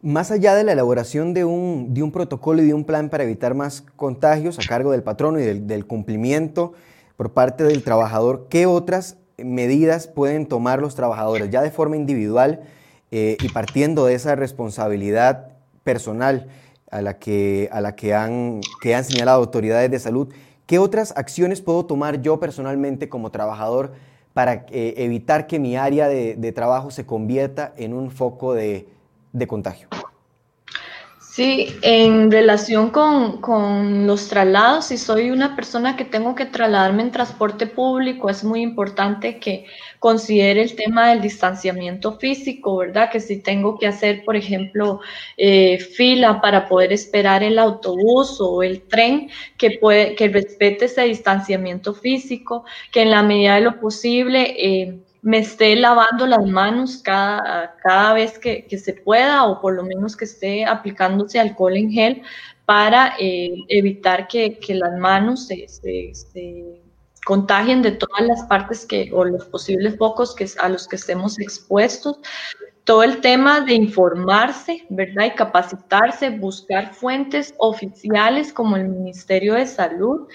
Más 0.00 0.30
allá 0.30 0.54
de 0.54 0.64
la 0.64 0.72
elaboración 0.72 1.34
de 1.34 1.44
un, 1.44 1.92
de 1.92 2.02
un, 2.02 2.12
protocolo 2.12 2.62
y 2.62 2.68
de 2.68 2.72
un 2.72 2.84
plan 2.84 3.10
para 3.10 3.24
evitar 3.24 3.52
más 3.52 3.82
contagios 3.94 4.58
a 4.58 4.62
cargo 4.66 4.90
del 4.90 5.02
patrono 5.02 5.38
y 5.38 5.42
del, 5.42 5.86
cumplimiento 5.86 6.72
por 7.18 7.34
parte 7.34 7.62
del 7.64 7.82
trabajador, 7.82 8.46
¿qué 8.48 8.64
otras 8.64 9.18
medidas 9.36 10.06
pueden 10.06 10.46
tomar 10.46 10.80
los 10.80 10.94
trabajadores 10.94 11.50
ya 11.50 11.60
de 11.60 11.70
forma 11.70 11.96
individual 11.96 12.62
eh, 13.10 13.36
y 13.38 13.50
partiendo 13.50 14.06
de 14.06 14.14
esa 14.14 14.34
responsabilidad 14.34 15.48
personal 15.84 16.48
a 16.90 17.02
la 17.02 17.18
que, 17.18 17.68
a 17.70 17.82
la 17.82 17.94
que, 17.94 18.14
han, 18.14 18.62
que 18.80 18.94
han 18.94 19.04
señalado 19.04 19.42
autoridades 19.42 19.90
de 19.90 19.98
salud? 19.98 20.32
¿Qué 20.66 20.78
otras 20.80 21.12
acciones 21.16 21.60
puedo 21.62 21.86
tomar 21.86 22.22
yo 22.22 22.40
personalmente 22.40 23.08
como 23.08 23.30
trabajador 23.30 23.92
para 24.34 24.66
eh, 24.70 24.94
evitar 24.98 25.46
que 25.46 25.58
mi 25.58 25.76
área 25.76 26.08
de, 26.08 26.52
trabajo 26.52 26.90
se 26.90 27.06
convierta 27.06 27.72
en 27.76 27.94
un 27.94 28.10
foco 28.10 28.52
de 28.52 28.86
contagio? 29.46 29.88
Sí, 31.36 31.76
en 31.82 32.30
relación 32.30 32.88
con, 32.88 33.42
con, 33.42 34.06
los 34.06 34.26
traslados, 34.28 34.86
si 34.86 34.96
soy 34.96 35.30
una 35.30 35.54
persona 35.54 35.94
que 35.94 36.06
tengo 36.06 36.34
que 36.34 36.46
trasladarme 36.46 37.02
en 37.02 37.10
transporte 37.12 37.66
público, 37.66 38.30
es 38.30 38.42
muy 38.42 38.62
importante 38.62 39.38
que 39.38 39.66
considere 39.98 40.62
el 40.62 40.74
tema 40.74 41.10
del 41.10 41.20
distanciamiento 41.20 42.16
físico, 42.18 42.78
¿verdad? 42.78 43.10
Que 43.10 43.20
si 43.20 43.42
tengo 43.42 43.76
que 43.78 43.86
hacer, 43.86 44.24
por 44.24 44.34
ejemplo, 44.34 45.00
eh, 45.36 45.78
fila 45.78 46.40
para 46.40 46.66
poder 46.68 46.94
esperar 46.94 47.42
el 47.42 47.58
autobús 47.58 48.40
o 48.40 48.62
el 48.62 48.88
tren, 48.88 49.28
que, 49.58 49.72
puede, 49.78 50.14
que 50.14 50.28
respete 50.28 50.86
ese 50.86 51.02
distanciamiento 51.02 51.92
físico, 51.92 52.64
que 52.90 53.02
en 53.02 53.10
la 53.10 53.22
medida 53.22 53.56
de 53.56 53.60
lo 53.60 53.78
posible... 53.78 54.56
Eh, 54.58 55.05
me 55.26 55.38
esté 55.38 55.74
lavando 55.74 56.24
las 56.24 56.46
manos 56.46 56.98
cada, 56.98 57.74
cada 57.82 58.12
vez 58.12 58.38
que, 58.38 58.64
que, 58.64 58.78
se 58.78 58.92
pueda 58.92 59.44
o 59.44 59.60
por 59.60 59.74
lo 59.74 59.82
menos 59.82 60.16
que 60.16 60.24
esté 60.24 60.64
aplicándose 60.64 61.40
alcohol 61.40 61.76
en 61.76 61.90
gel 61.90 62.22
para 62.64 63.16
eh, 63.18 63.56
evitar 63.66 64.28
que, 64.28 64.56
que, 64.60 64.76
las 64.76 64.96
manos 65.00 65.48
se, 65.48 65.66
se, 65.66 66.14
se, 66.14 66.80
contagien 67.24 67.82
de 67.82 67.90
todas 67.90 68.24
las 68.24 68.44
partes 68.44 68.86
que, 68.86 69.10
o 69.12 69.24
los 69.24 69.46
posibles 69.46 69.98
focos 69.98 70.32
que, 70.32 70.48
a 70.60 70.68
los 70.68 70.86
que 70.86 70.94
estemos 70.94 71.40
expuestos. 71.40 72.20
Todo 72.84 73.02
el 73.02 73.20
tema 73.20 73.62
de 73.62 73.74
informarse, 73.74 74.86
¿verdad? 74.90 75.24
Y 75.24 75.30
capacitarse, 75.32 76.30
buscar 76.30 76.94
fuentes 76.94 77.52
oficiales 77.58 78.52
como 78.52 78.76
el 78.76 78.86
Ministerio 78.86 79.54
de 79.54 79.66
Salud, 79.66 80.28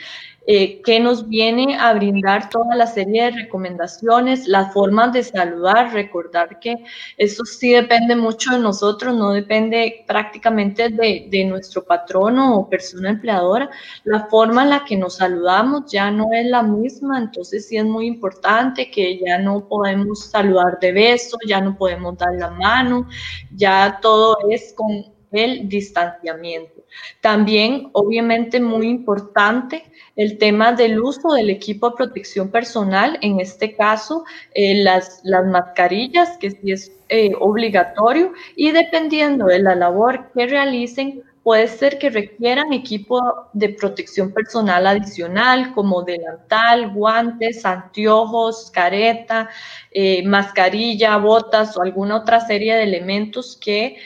eh, 0.47 0.81
que 0.81 0.99
nos 0.99 1.29
viene 1.29 1.77
a 1.77 1.93
brindar 1.93 2.49
toda 2.49 2.75
la 2.75 2.87
serie 2.87 3.25
de 3.25 3.31
recomendaciones, 3.43 4.47
las 4.47 4.73
formas 4.73 5.13
de 5.13 5.23
saludar, 5.23 5.93
recordar 5.93 6.59
que 6.59 6.77
eso 7.17 7.45
sí 7.45 7.71
depende 7.71 8.15
mucho 8.15 8.51
de 8.53 8.59
nosotros, 8.59 9.15
no 9.15 9.33
depende 9.33 10.03
prácticamente 10.07 10.89
de, 10.89 11.27
de 11.29 11.45
nuestro 11.45 11.83
patrono 11.83 12.57
o 12.57 12.69
persona 12.69 13.11
empleadora, 13.11 13.69
la 14.03 14.25
forma 14.29 14.63
en 14.63 14.71
la 14.71 14.83
que 14.83 14.97
nos 14.97 15.17
saludamos 15.17 15.91
ya 15.91 16.09
no 16.09 16.33
es 16.33 16.47
la 16.47 16.63
misma, 16.63 17.19
entonces 17.19 17.67
sí 17.67 17.77
es 17.77 17.85
muy 17.85 18.07
importante 18.07 18.89
que 18.89 19.19
ya 19.19 19.37
no 19.37 19.67
podemos 19.67 20.25
saludar 20.25 20.79
de 20.79 20.91
beso, 20.91 21.37
ya 21.47 21.61
no 21.61 21.77
podemos 21.77 22.17
dar 22.17 22.33
la 22.33 22.49
mano, 22.49 23.07
ya 23.55 23.99
todo 24.01 24.37
es 24.49 24.73
con 24.73 25.05
el 25.31 25.69
distanciamiento. 25.69 26.80
También, 27.21 27.89
obviamente, 27.93 28.59
muy 28.59 28.87
importante 28.87 29.83
el 30.15 30.37
tema 30.37 30.73
del 30.73 30.99
uso 30.99 31.33
del 31.33 31.49
equipo 31.49 31.89
de 31.89 31.95
protección 31.95 32.49
personal, 32.49 33.17
en 33.21 33.39
este 33.39 33.75
caso, 33.75 34.23
eh, 34.53 34.83
las, 34.83 35.21
las, 35.23 35.45
mascarillas, 35.45 36.37
que 36.37 36.51
sí 36.51 36.71
es 36.71 36.91
eh, 37.09 37.31
obligatorio, 37.39 38.33
y 38.55 38.71
dependiendo 38.71 39.45
de 39.45 39.59
la 39.59 39.75
labor 39.75 40.31
que 40.33 40.47
realicen, 40.47 41.23
puede 41.43 41.67
ser 41.67 41.97
que 41.97 42.09
requieran 42.09 42.71
equipo 42.71 43.19
de 43.53 43.69
protección 43.69 44.31
personal 44.31 44.85
adicional, 44.85 45.73
como 45.73 46.03
delantal, 46.03 46.93
guantes, 46.93 47.65
anteojos, 47.65 48.69
careta, 48.71 49.49
eh, 49.91 50.23
mascarilla, 50.23 51.17
botas 51.17 51.75
o 51.77 51.81
alguna 51.81 52.17
otra 52.17 52.41
serie 52.41 52.75
de 52.75 52.83
elementos 52.83 53.57
que 53.59 53.97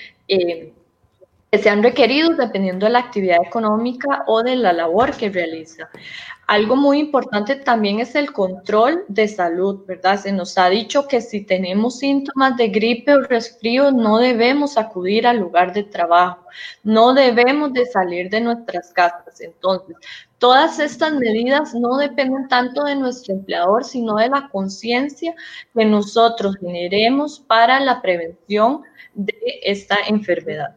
que 1.56 1.64
sean 1.64 1.82
requeridos 1.82 2.36
dependiendo 2.36 2.86
de 2.86 2.92
la 2.92 3.00
actividad 3.00 3.38
económica 3.42 4.26
o 4.28 4.44
de 4.44 4.58
la 4.58 4.74
labor 4.74 5.16
que 5.16 5.30
realiza. 5.30 5.90
Algo 6.48 6.76
muy 6.76 7.00
importante 7.00 7.56
también 7.56 8.02
es 8.02 8.14
el 8.16 8.34
control 8.34 9.06
de 9.08 9.26
salud, 9.30 9.86
¿verdad? 9.88 10.20
Se 10.20 10.34
nos 10.34 10.58
ha 10.58 10.68
dicho 10.68 11.08
que 11.08 11.22
si 11.22 11.46
tenemos 11.46 12.00
síntomas 12.00 12.58
de 12.58 12.68
gripe 12.68 13.14
o 13.14 13.22
resfrío 13.22 13.90
no 13.92 14.18
debemos 14.18 14.78
acudir 14.78 15.26
al 15.26 15.38
lugar 15.38 15.72
de 15.72 15.84
trabajo, 15.84 16.46
no 16.84 17.14
debemos 17.14 17.72
de 17.72 17.86
salir 17.86 18.30
de 18.30 18.42
nuestras 18.42 18.92
casas. 18.92 19.40
Entonces, 19.40 19.96
todas 20.38 20.78
estas 20.80 21.14
medidas 21.14 21.74
no 21.74 21.96
dependen 21.96 22.50
tanto 22.50 22.84
de 22.84 22.98
nuestro 22.98 23.34
empleador, 23.34 23.86
sino 23.86 24.18
de 24.18 24.28
la 24.28 24.50
conciencia 24.50 25.34
que 25.74 25.86
nosotros 25.86 26.58
generemos 26.60 27.40
para 27.40 27.80
la 27.80 28.02
prevención 28.02 28.82
de 29.14 29.38
esta 29.64 29.96
enfermedad. 30.10 30.76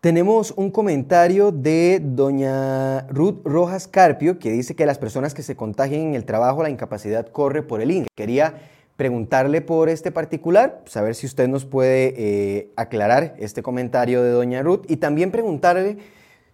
Tenemos 0.00 0.54
un 0.56 0.70
comentario 0.70 1.52
de 1.52 2.00
doña 2.02 3.02
Ruth 3.08 3.42
Rojas 3.44 3.86
Carpio 3.86 4.38
que 4.38 4.50
dice 4.50 4.74
que 4.74 4.86
las 4.86 4.96
personas 4.96 5.34
que 5.34 5.42
se 5.42 5.56
contagian 5.56 6.00
en 6.00 6.14
el 6.14 6.24
trabajo 6.24 6.62
la 6.62 6.70
incapacidad 6.70 7.26
corre 7.26 7.62
por 7.62 7.82
el 7.82 7.90
INE. 7.90 8.06
Quería 8.16 8.54
preguntarle 8.96 9.60
por 9.60 9.90
este 9.90 10.10
particular, 10.10 10.80
saber 10.86 11.14
si 11.14 11.26
usted 11.26 11.48
nos 11.48 11.66
puede 11.66 12.14
eh, 12.16 12.72
aclarar 12.76 13.34
este 13.38 13.62
comentario 13.62 14.22
de 14.22 14.30
doña 14.30 14.62
Ruth 14.62 14.86
y 14.88 14.96
también 14.96 15.30
preguntarle 15.30 15.98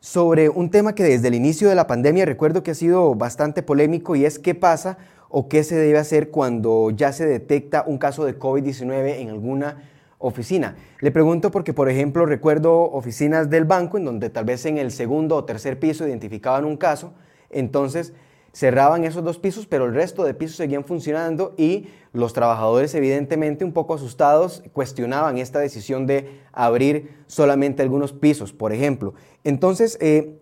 sobre 0.01 0.49
un 0.49 0.73
tema 0.73 0.97
que 0.97 1.05
desde 1.05 1.29
el 1.29 1.37
inicio 1.37 1.69
de 1.69 1.77
la 1.77 1.87
pandemia 1.87 2.25
recuerdo 2.25 2.65
que 2.65 2.73
ha 2.73 2.75
sido 2.75 3.15
bastante 3.15 3.63
polémico 3.63 4.17
y 4.17 4.25
es 4.25 4.41
qué 4.41 4.57
pasa 4.57 4.99
o 5.29 5.49
qué 5.49 5.63
se 5.63 5.77
debe 5.77 5.99
hacer 5.99 6.31
cuando 6.31 6.91
ya 6.91 7.13
se 7.13 7.27
detecta 7.27 7.85
un 7.87 7.99
caso 7.99 8.25
de 8.25 8.37
COVID-19 8.37 9.21
en 9.21 9.29
alguna 9.31 9.85
oficina. 10.19 10.77
Le 11.01 11.11
pregunto 11.11 11.51
porque, 11.51 11.75
por 11.75 11.89
ejemplo, 11.89 12.27
recuerdo 12.27 12.91
oficinas 12.91 13.51
del 13.51 13.65
banco 13.65 13.99
en 13.99 14.05
donde 14.05 14.31
tal 14.31 14.45
vez 14.45 14.65
en 14.67 14.79
el 14.79 14.91
segundo 14.91 15.37
o 15.37 15.45
tercer 15.45 15.79
piso 15.79 16.07
identificaban 16.07 16.65
un 16.65 16.77
caso, 16.77 17.13
entonces 17.51 18.13
cerraban 18.57 19.05
esos 19.05 19.23
dos 19.23 19.39
pisos, 19.39 19.67
pero 19.67 19.85
el 19.85 19.93
resto 19.93 20.25
de 20.25 20.33
pisos 20.33 20.57
seguían 20.57 20.83
funcionando 20.83 21.53
y 21.59 21.89
los 22.15 22.33
trabajadores 22.33 22.95
evidentemente 22.95 23.67
un 23.67 23.73
poco 23.73 23.93
asustados 23.93 24.63
cuestionaban 24.73 25.37
esta 25.37 25.59
decisión 25.59 26.07
de 26.07 26.41
abrir 26.53 27.11
solamente 27.27 27.83
algunos 27.83 28.15
pisos, 28.15 28.55
por 28.55 28.73
ejemplo. 28.73 29.13
Entonces, 29.45 29.99
eh, 30.01 30.39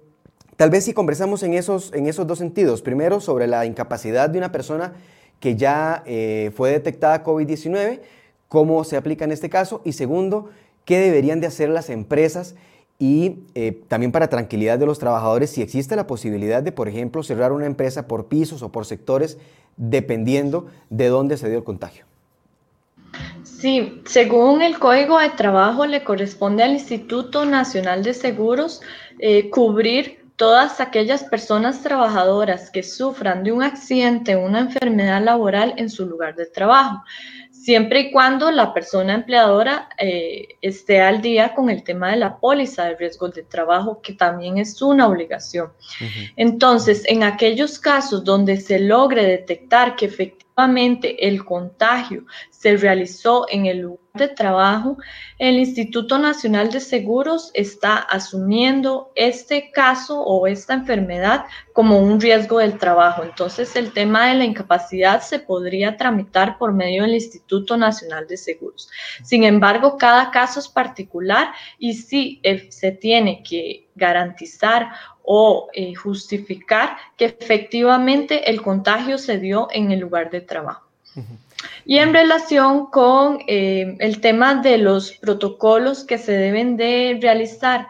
tal 0.54 0.70
vez 0.70 0.84
si 0.84 0.92
conversamos 0.92 1.42
en 1.42 1.54
esos, 1.54 1.92
en 1.92 2.06
esos 2.06 2.24
dos 2.24 2.38
sentidos, 2.38 2.82
primero 2.82 3.18
sobre 3.18 3.48
la 3.48 3.66
incapacidad 3.66 4.30
de 4.30 4.38
una 4.38 4.52
persona 4.52 4.92
que 5.40 5.56
ya 5.56 6.04
eh, 6.06 6.52
fue 6.54 6.70
detectada 6.70 7.24
COVID-19, 7.24 8.00
cómo 8.48 8.84
se 8.84 8.96
aplica 8.96 9.24
en 9.24 9.32
este 9.32 9.50
caso 9.50 9.82
y 9.84 9.92
segundo, 9.92 10.50
qué 10.84 10.98
deberían 10.98 11.40
de 11.40 11.46
hacer 11.46 11.68
las 11.68 11.90
empresas 11.90 12.54
y 12.98 13.38
eh, 13.54 13.82
también 13.88 14.12
para 14.12 14.28
tranquilidad 14.28 14.78
de 14.78 14.86
los 14.86 14.98
trabajadores 14.98 15.50
si 15.50 15.62
existe 15.62 15.96
la 15.96 16.06
posibilidad 16.06 16.62
de, 16.62 16.72
por 16.72 16.88
ejemplo, 16.88 17.22
cerrar 17.22 17.52
una 17.52 17.66
empresa 17.66 18.06
por 18.06 18.26
pisos 18.26 18.62
o 18.62 18.70
por 18.70 18.86
sectores 18.86 19.38
dependiendo 19.76 20.66
de 20.90 21.08
dónde 21.08 21.36
se 21.36 21.48
dio 21.48 21.58
el 21.58 21.64
contagio. 21.64 22.04
Sí, 23.42 24.02
según 24.06 24.62
el 24.62 24.78
Código 24.78 25.18
de 25.18 25.30
Trabajo 25.30 25.86
le 25.86 26.04
corresponde 26.04 26.62
al 26.62 26.72
Instituto 26.72 27.44
Nacional 27.44 28.02
de 28.02 28.14
Seguros 28.14 28.80
eh, 29.18 29.50
cubrir 29.50 30.24
todas 30.36 30.80
aquellas 30.80 31.24
personas 31.24 31.82
trabajadoras 31.82 32.70
que 32.70 32.82
sufran 32.82 33.44
de 33.44 33.52
un 33.52 33.62
accidente 33.62 34.34
o 34.34 34.44
una 34.44 34.60
enfermedad 34.60 35.22
laboral 35.22 35.74
en 35.76 35.88
su 35.88 36.06
lugar 36.06 36.34
de 36.34 36.46
trabajo. 36.46 37.02
Siempre 37.64 38.00
y 38.00 38.10
cuando 38.12 38.50
la 38.50 38.74
persona 38.74 39.14
empleadora 39.14 39.88
eh, 39.96 40.58
esté 40.60 41.00
al 41.00 41.22
día 41.22 41.54
con 41.54 41.70
el 41.70 41.82
tema 41.82 42.10
de 42.10 42.18
la 42.18 42.38
póliza 42.38 42.84
de 42.84 42.96
riesgos 42.96 43.32
de 43.32 43.42
trabajo, 43.42 44.02
que 44.02 44.12
también 44.12 44.58
es 44.58 44.82
una 44.82 45.08
obligación. 45.08 45.72
Entonces, 46.36 47.04
en 47.06 47.22
aquellos 47.22 47.78
casos 47.78 48.22
donde 48.22 48.58
se 48.58 48.78
logre 48.80 49.24
detectar 49.24 49.96
que 49.96 50.06
efectivamente 50.06 51.26
el 51.26 51.42
contagio 51.42 52.26
se 52.64 52.78
realizó 52.78 53.46
en 53.50 53.66
el 53.66 53.80
lugar 53.80 54.00
de 54.14 54.28
trabajo, 54.28 54.96
el 55.38 55.58
Instituto 55.58 56.16
Nacional 56.16 56.70
de 56.70 56.80
Seguros 56.80 57.50
está 57.52 57.98
asumiendo 57.98 59.12
este 59.16 59.70
caso 59.70 60.22
o 60.22 60.46
esta 60.46 60.72
enfermedad 60.72 61.44
como 61.74 61.98
un 61.98 62.18
riesgo 62.18 62.60
del 62.60 62.78
trabajo. 62.78 63.22
Entonces, 63.22 63.76
el 63.76 63.92
tema 63.92 64.28
de 64.28 64.36
la 64.36 64.44
incapacidad 64.44 65.20
se 65.20 65.40
podría 65.40 65.98
tramitar 65.98 66.56
por 66.56 66.72
medio 66.72 67.02
del 67.02 67.12
Instituto 67.12 67.76
Nacional 67.76 68.26
de 68.26 68.38
Seguros. 68.38 68.88
Sin 69.22 69.44
embargo, 69.44 69.98
cada 69.98 70.30
caso 70.30 70.58
es 70.58 70.68
particular 70.68 71.48
y 71.78 71.92
si 71.92 72.40
eh, 72.44 72.68
se 72.70 72.92
tiene 72.92 73.42
que 73.42 73.90
garantizar 73.94 74.88
o 75.22 75.68
eh, 75.74 75.94
justificar 75.94 76.96
que 77.18 77.26
efectivamente 77.26 78.48
el 78.48 78.62
contagio 78.62 79.18
se 79.18 79.38
dio 79.38 79.68
en 79.70 79.92
el 79.92 80.00
lugar 80.00 80.30
de 80.30 80.40
trabajo. 80.40 80.88
Y 81.84 81.98
en 81.98 82.12
relación 82.12 82.86
con 82.86 83.40
eh, 83.46 83.96
el 84.00 84.20
tema 84.20 84.56
de 84.56 84.78
los 84.78 85.12
protocolos 85.12 86.04
que 86.04 86.18
se 86.18 86.32
deben 86.32 86.76
de 86.76 87.18
realizar 87.20 87.88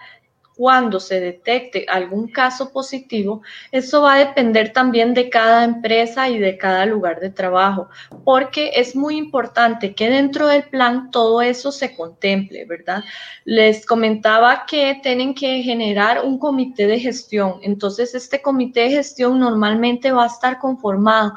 cuando 0.56 1.00
se 1.00 1.20
detecte 1.20 1.84
algún 1.88 2.28
caso 2.28 2.72
positivo, 2.72 3.42
eso 3.72 4.02
va 4.02 4.14
a 4.14 4.18
depender 4.18 4.72
también 4.72 5.12
de 5.12 5.28
cada 5.28 5.64
empresa 5.64 6.28
y 6.28 6.38
de 6.38 6.56
cada 6.56 6.86
lugar 6.86 7.20
de 7.20 7.30
trabajo, 7.30 7.88
porque 8.24 8.72
es 8.74 8.94
muy 8.94 9.16
importante 9.16 9.94
que 9.94 10.08
dentro 10.08 10.46
del 10.46 10.64
plan 10.64 11.10
todo 11.10 11.42
eso 11.42 11.72
se 11.72 11.94
contemple, 11.94 12.64
¿verdad? 12.66 13.02
Les 13.44 13.84
comentaba 13.84 14.64
que 14.66 15.00
tienen 15.02 15.34
que 15.34 15.62
generar 15.62 16.24
un 16.24 16.38
comité 16.38 16.86
de 16.86 17.00
gestión, 17.00 17.58
entonces 17.62 18.14
este 18.14 18.40
comité 18.40 18.82
de 18.82 18.90
gestión 18.90 19.40
normalmente 19.40 20.12
va 20.12 20.24
a 20.24 20.28
estar 20.28 20.58
conformado 20.58 21.34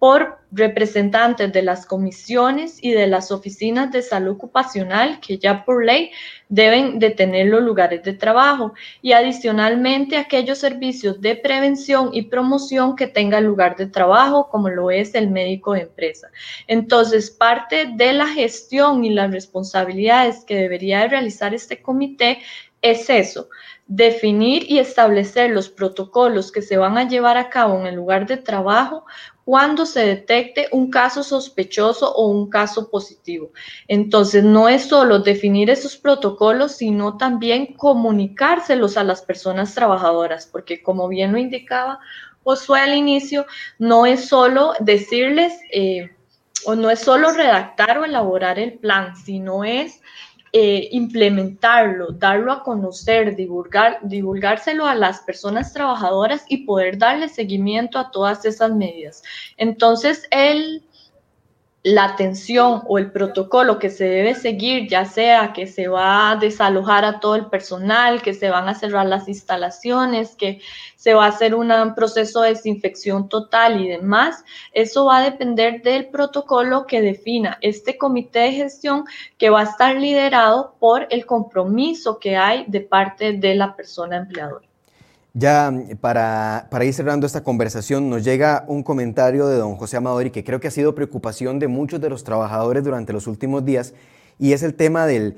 por 0.00 0.38
representantes 0.50 1.52
de 1.52 1.62
las 1.62 1.84
comisiones 1.84 2.82
y 2.82 2.92
de 2.92 3.06
las 3.06 3.30
oficinas 3.30 3.92
de 3.92 4.00
salud 4.00 4.32
ocupacional 4.32 5.20
que 5.20 5.36
ya 5.36 5.62
por 5.62 5.84
ley 5.84 6.10
deben 6.48 6.98
de 6.98 7.10
tener 7.10 7.48
los 7.48 7.62
lugares 7.62 8.02
de 8.02 8.14
trabajo 8.14 8.72
y 9.02 9.12
adicionalmente 9.12 10.16
aquellos 10.16 10.56
servicios 10.56 11.20
de 11.20 11.36
prevención 11.36 12.10
y 12.14 12.22
promoción 12.22 12.96
que 12.96 13.08
tenga 13.08 13.42
lugar 13.42 13.76
de 13.76 13.86
trabajo 13.86 14.48
como 14.48 14.70
lo 14.70 14.90
es 14.90 15.14
el 15.14 15.30
médico 15.30 15.74
de 15.74 15.82
empresa. 15.82 16.30
Entonces, 16.66 17.30
parte 17.30 17.90
de 17.94 18.14
la 18.14 18.26
gestión 18.26 19.04
y 19.04 19.10
las 19.10 19.30
responsabilidades 19.30 20.46
que 20.46 20.56
debería 20.56 21.06
realizar 21.08 21.52
este 21.52 21.82
comité 21.82 22.38
es 22.82 23.10
eso, 23.10 23.50
definir 23.90 24.70
y 24.70 24.78
establecer 24.78 25.50
los 25.50 25.68
protocolos 25.68 26.52
que 26.52 26.62
se 26.62 26.76
van 26.76 26.96
a 26.96 27.08
llevar 27.08 27.36
a 27.36 27.50
cabo 27.50 27.76
en 27.80 27.88
el 27.88 27.96
lugar 27.96 28.24
de 28.24 28.36
trabajo 28.36 29.04
cuando 29.44 29.84
se 29.84 30.06
detecte 30.06 30.68
un 30.70 30.92
caso 30.92 31.24
sospechoso 31.24 32.14
o 32.14 32.28
un 32.28 32.48
caso 32.48 32.88
positivo. 32.88 33.50
Entonces, 33.88 34.44
no 34.44 34.68
es 34.68 34.84
solo 34.84 35.18
definir 35.18 35.70
esos 35.70 35.96
protocolos, 35.96 36.76
sino 36.76 37.16
también 37.16 37.74
comunicárselos 37.74 38.96
a 38.96 39.02
las 39.02 39.22
personas 39.22 39.74
trabajadoras, 39.74 40.46
porque 40.46 40.84
como 40.84 41.08
bien 41.08 41.32
lo 41.32 41.38
indicaba 41.38 41.98
Josué 42.44 42.80
al 42.80 42.94
inicio, 42.94 43.44
no 43.80 44.06
es 44.06 44.28
solo 44.28 44.72
decirles 44.78 45.52
eh, 45.72 46.10
o 46.64 46.76
no 46.76 46.90
es 46.90 47.00
solo 47.00 47.32
redactar 47.32 47.98
o 47.98 48.04
elaborar 48.04 48.60
el 48.60 48.78
plan, 48.78 49.16
sino 49.16 49.64
es 49.64 50.00
eh, 50.52 50.88
implementarlo, 50.92 52.12
darlo 52.12 52.52
a 52.52 52.62
conocer, 52.62 53.36
divulgar, 53.36 54.00
divulgárselo 54.02 54.86
a 54.86 54.94
las 54.94 55.20
personas 55.20 55.72
trabajadoras 55.72 56.44
y 56.48 56.64
poder 56.64 56.98
darle 56.98 57.28
seguimiento 57.28 57.98
a 57.98 58.10
todas 58.10 58.44
esas 58.44 58.72
medidas. 58.72 59.22
Entonces, 59.56 60.26
el 60.30 60.82
la 61.82 62.04
atención 62.04 62.82
o 62.86 62.98
el 62.98 63.10
protocolo 63.10 63.78
que 63.78 63.88
se 63.88 64.04
debe 64.04 64.34
seguir, 64.34 64.88
ya 64.88 65.06
sea 65.06 65.52
que 65.54 65.66
se 65.66 65.88
va 65.88 66.30
a 66.30 66.36
desalojar 66.36 67.06
a 67.06 67.20
todo 67.20 67.36
el 67.36 67.46
personal, 67.46 68.20
que 68.20 68.34
se 68.34 68.50
van 68.50 68.68
a 68.68 68.74
cerrar 68.74 69.06
las 69.06 69.28
instalaciones, 69.28 70.36
que 70.36 70.60
se 70.96 71.14
va 71.14 71.24
a 71.24 71.28
hacer 71.28 71.54
un 71.54 71.70
proceso 71.94 72.42
de 72.42 72.50
desinfección 72.50 73.28
total 73.30 73.80
y 73.80 73.88
demás, 73.88 74.44
eso 74.72 75.06
va 75.06 75.18
a 75.18 75.30
depender 75.30 75.80
del 75.82 76.08
protocolo 76.08 76.86
que 76.86 77.00
defina 77.00 77.56
este 77.62 77.96
comité 77.96 78.40
de 78.40 78.52
gestión 78.52 79.04
que 79.38 79.48
va 79.48 79.60
a 79.60 79.64
estar 79.64 79.96
liderado 79.96 80.74
por 80.78 81.06
el 81.10 81.24
compromiso 81.24 82.18
que 82.18 82.36
hay 82.36 82.64
de 82.68 82.82
parte 82.82 83.32
de 83.32 83.54
la 83.54 83.74
persona 83.74 84.18
empleadora. 84.18 84.69
Ya 85.32 85.72
para, 86.00 86.68
ir 86.82 86.92
cerrando 86.92 87.24
esta 87.24 87.44
conversación, 87.44 88.10
nos 88.10 88.24
llega 88.24 88.64
un 88.66 88.82
comentario 88.82 89.46
de 89.46 89.58
don 89.58 89.76
José 89.76 89.96
Amadori 89.96 90.30
que 90.30 90.42
creo 90.42 90.58
que 90.58 90.66
ha 90.66 90.72
sido 90.72 90.96
preocupación 90.96 91.60
de 91.60 91.68
muchos 91.68 92.00
de 92.00 92.10
los 92.10 92.24
trabajadores 92.24 92.82
durante 92.82 93.12
los 93.12 93.28
últimos 93.28 93.64
días 93.64 93.94
y 94.40 94.54
es 94.54 94.64
el 94.64 94.74
tema 94.74 95.06
del, 95.06 95.36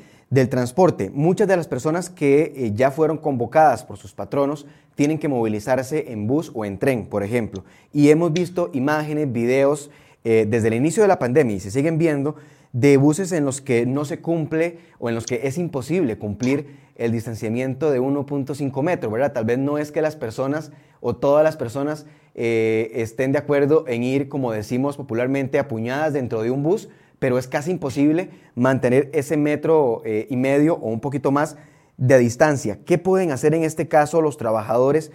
transporte. 0.49 1.11
Muchas 1.11 1.47
de 1.47 1.59
las 1.59 1.69
personas 1.69 2.09
que 2.09 2.55
eh, 2.57 2.73
ya 2.75 2.91
fueron 2.91 3.19
convocadas 3.19 3.85
por 3.85 3.99
sus 3.99 4.15
patronos 4.15 4.65
tienen 4.95 5.19
que 5.19 5.29
movilizarse 5.29 6.11
en 6.11 6.27
bus 6.27 6.51
o 6.55 6.65
en 6.65 6.79
tren, 6.79 7.05
por 7.05 7.23
ejemplo. 7.23 7.65
Y 7.93 8.09
hemos 8.09 8.33
visto 8.33 8.71
imágenes, 8.73 9.31
videos 9.31 9.91
eh, 10.25 10.47
desde 10.49 10.69
el 10.69 10.75
inicio 10.75 11.03
de 11.03 11.09
la 11.09 11.19
pandemia 11.19 11.57
y 11.57 11.61
se 11.61 11.71
siguen 11.71 11.99
viendo 11.99 12.37
de 12.73 12.97
buses 12.97 13.31
en 13.33 13.45
los 13.45 13.61
que 13.61 13.85
no 13.85 14.07
se 14.07 14.21
cumple 14.21 14.79
o 14.99 15.11
en 15.11 15.15
los 15.15 15.27
que 15.27 15.47
es 15.47 15.59
imposible 15.59 16.17
cumplir 16.17 16.82
el 17.05 17.13
distanciamiento 17.13 17.91
de 17.91 18.01
1.5 18.01 18.83
metros, 18.83 19.13
¿verdad? 19.13 19.33
Tal 19.33 19.45
vez 19.45 19.59
no 19.59 19.79
es 19.79 19.93
que 19.93 20.03
las 20.03 20.17
personas 20.17 20.73
o 21.01 21.17
todas 21.17 21.43
las 21.43 21.57
personas 21.57 22.07
eh, 22.35 22.91
estén 22.95 23.33
de 23.33 23.39
acuerdo 23.39 23.85
en 23.89 24.03
ir, 24.03 24.29
como 24.29 24.53
decimos 24.53 24.97
popularmente, 24.97 25.59
apuñadas 25.59 26.13
dentro 26.13 26.43
de 26.43 26.51
un 26.51 26.63
bus, 26.63 26.89
pero 27.19 27.39
es 27.39 27.49
casi 27.49 27.71
imposible 27.73 28.31
mantener 28.55 29.11
ese 29.13 29.37
metro 29.37 30.03
eh, 30.05 30.27
y 30.31 30.37
medio 30.37 30.75
o 30.75 30.89
un 30.89 31.01
poquito 31.01 31.31
más 31.31 31.57
de 31.97 32.19
distancia. 32.19 32.79
¿Qué 32.85 32.99
pueden 32.99 33.33
hacer 33.33 33.55
en 33.55 33.65
este 33.65 33.89
caso 33.89 34.23
los 34.23 34.37
trabajadores 34.37 35.13